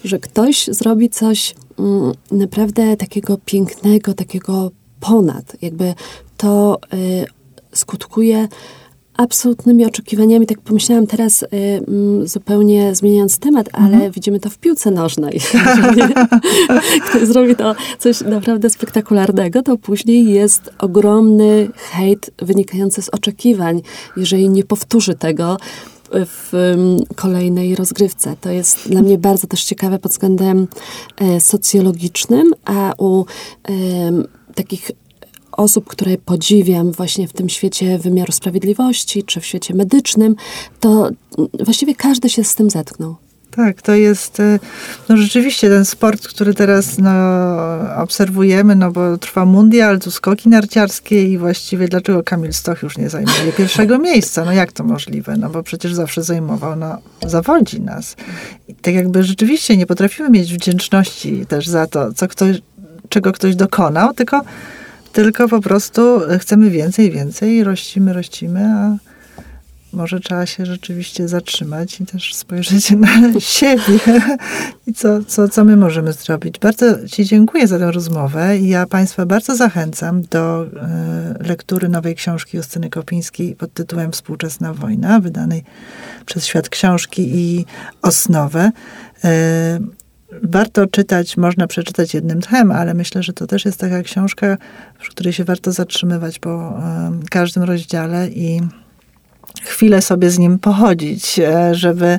że 0.05 0.19
ktoś 0.19 0.67
zrobi 0.67 1.11
coś 1.11 1.55
mm, 1.79 2.13
naprawdę 2.31 2.97
takiego 2.97 3.39
pięknego, 3.45 4.15
takiego 4.15 4.71
ponad. 5.01 5.57
Jakby 5.63 5.95
to 6.37 6.79
y, 6.95 7.27
skutkuje 7.73 8.49
absolutnymi 9.19 9.87
oczekiwaniami. 9.87 10.47
Tak 10.47 10.61
pomyślałam 10.61 11.07
teraz, 11.07 11.43
y, 11.43 11.47
mm, 11.53 12.29
zupełnie 12.29 12.95
zmieniając 12.95 13.39
temat, 13.39 13.69
ale 13.73 13.95
mhm. 13.95 14.13
widzimy 14.13 14.41
to 14.41 14.51
w 14.51 14.59
piłce 14.59 14.91
nożnej. 14.91 15.41
Ktoś 17.09 17.23
zrobi 17.23 17.57
to 17.57 17.75
coś 17.99 18.21
naprawdę 18.21 18.71
spektakularnego, 18.71 19.63
to 19.63 19.77
później 19.77 20.31
jest 20.33 20.71
ogromny 20.79 21.69
hejt 21.75 22.31
wynikający 22.39 23.03
z 23.03 23.09
oczekiwań, 23.09 23.83
jeżeli 24.17 24.49
nie 24.49 24.65
powtórzy 24.65 25.15
tego 25.15 25.57
w 26.13 26.77
kolejnej 27.17 27.75
rozgrywce. 27.75 28.37
To 28.41 28.51
jest 28.51 28.89
dla 28.89 29.03
mnie 29.03 29.19
bardzo 29.19 29.47
też 29.47 29.65
ciekawe 29.65 29.99
pod 29.99 30.13
względem 30.13 30.69
e, 31.17 31.41
socjologicznym, 31.41 32.55
a 32.65 32.95
u 32.99 33.25
takich 34.55 34.91
osób, 35.59 35.87
które 35.87 36.17
podziwiam 36.19 36.93
właśnie 36.93 37.29
w 37.29 37.33
tym 37.33 37.49
świecie 37.49 37.99
wymiaru 37.99 38.33
sprawiedliwości, 38.33 39.23
czy 39.23 39.41
w 39.41 39.47
świecie 39.47 39.75
medycznym, 39.75 40.37
to 40.81 41.11
właściwie 41.65 41.95
każdy 41.95 42.29
się 42.29 42.45
z 42.45 42.55
tym 42.55 42.71
zetknął. 42.71 43.17
Tak, 43.51 43.83
to 43.83 43.95
jest 43.95 44.41
e, 44.41 44.59
no 45.09 45.17
rzeczywiście 45.17 45.69
ten 45.69 45.85
sport, 45.85 46.29
który 46.29 46.55
teraz 46.55 46.99
no, 46.99 47.11
obserwujemy, 47.97 48.77
no 48.77 48.91
bo 48.91 49.19
trwa 49.19 49.45
mundial, 49.45 50.01
tu 50.01 50.11
skoki 50.11 50.49
narciarskie 50.49 51.29
i 51.29 51.39
właściwie 51.39 51.89
dlaczego 51.89 52.23
Kamil 52.23 52.53
Stoch 52.53 52.83
już 52.83 52.99
nie 52.99 53.11
zajmuje 53.11 53.53
pierwszego 53.57 53.99
miejsca? 54.09 54.45
No 54.45 54.53
jak 54.53 54.73
to 54.73 54.85
możliwe? 54.85 55.37
No 55.37 55.51
bo 55.51 55.63
przecież 55.63 55.95
zawsze 55.95 56.23
zajmował, 56.23 56.77
no 56.77 56.99
zawodzi 57.27 57.81
nas. 57.81 58.17
I 58.69 58.75
tak 58.75 58.95
jakby 58.95 59.23
rzeczywiście 59.23 59.77
nie 59.77 59.87
potrafimy 59.87 60.31
mieć 60.31 60.55
wdzięczności 60.55 61.47
też 61.47 61.67
za 61.67 61.87
to, 61.87 62.13
co 62.13 62.29
ktoś, 62.29 62.57
czego 63.09 63.33
ktoś 63.33 63.57
dokonał, 63.57 64.15
tylko 64.15 64.41
tylko 65.19 65.49
po 65.49 65.61
prostu 65.61 66.21
chcemy 66.39 66.71
więcej, 66.71 67.11
więcej, 67.11 67.65
rościmy, 67.65 68.13
rościmy, 68.13 68.65
a 68.65 68.97
może 69.93 70.21
trzeba 70.21 70.47
się 70.47 70.67
rzeczywiście 70.67 71.29
zatrzymać 71.29 72.01
i 72.01 72.07
też 72.07 72.35
spojrzeć 72.35 72.91
na 73.07 73.41
siebie 73.41 73.99
i 74.87 74.93
co, 74.95 75.25
co, 75.25 75.49
co 75.49 75.65
my 75.65 75.77
możemy 75.77 76.13
zrobić. 76.13 76.59
Bardzo 76.59 77.09
Ci 77.09 77.25
dziękuję 77.25 77.67
za 77.67 77.79
tę 77.79 77.93
rozmowę 77.93 78.59
i 78.59 78.69
ja 78.69 78.87
Państwa 78.87 79.27
bardzo 79.27 79.57
zachęcam 79.57 80.23
do 80.23 80.63
e, 80.63 81.35
lektury 81.41 81.89
nowej 81.89 82.15
książki 82.15 82.57
Justyny 82.57 82.91
Kopińskiej 82.91 83.57
pod 83.57 83.73
tytułem 83.73 84.13
Współczesna 84.13 84.75
wojna, 84.75 85.21
wydanej 85.21 85.65
przez 86.27 86.47
Świat 86.47 86.69
Książki 86.69 87.23
i 87.35 87.67
Osnowę. 88.03 88.71
Warto 90.43 90.87
czytać, 90.87 91.37
można 91.37 91.67
przeczytać 91.67 92.15
jednym 92.15 92.41
tchem, 92.41 92.73
ale 92.73 92.95
myślę, 92.95 93.23
że 93.23 93.33
to 93.33 93.47
też 93.47 93.65
jest 93.65 93.81
taka 93.81 94.03
książka, 94.03 94.57
w 94.99 95.09
której 95.09 95.33
się 95.33 95.45
warto 95.45 95.73
zatrzymywać 95.73 96.39
po 96.39 96.81
każdym 97.31 97.63
rozdziale 97.63 98.29
i 98.29 98.61
chwilę 99.63 100.03
sobie 100.03 100.31
z 100.31 100.39
nim 100.39 100.59
pochodzić, 100.59 101.39
e, 101.39 101.75
żeby, 101.75 102.19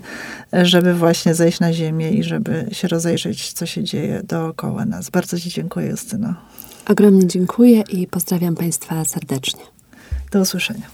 żeby 0.63 0.93
właśnie 0.93 1.35
zejść 1.35 1.59
na 1.59 1.73
ziemię 1.73 2.11
i 2.11 2.23
żeby 2.23 2.65
się 2.71 2.87
rozejrzeć, 2.87 3.53
co 3.53 3.65
się 3.65 3.83
dzieje 3.83 4.21
dookoła 4.23 4.85
nas. 4.85 5.09
Bardzo 5.09 5.39
Ci 5.39 5.49
dziękuję, 5.49 5.87
Justyno. 5.87 6.33
Ogromnie 6.89 7.27
dziękuję 7.27 7.83
i 7.89 8.07
pozdrawiam 8.07 8.55
Państwa 8.55 9.05
serdecznie. 9.05 9.61
Do 10.31 10.41
usłyszenia. 10.41 10.87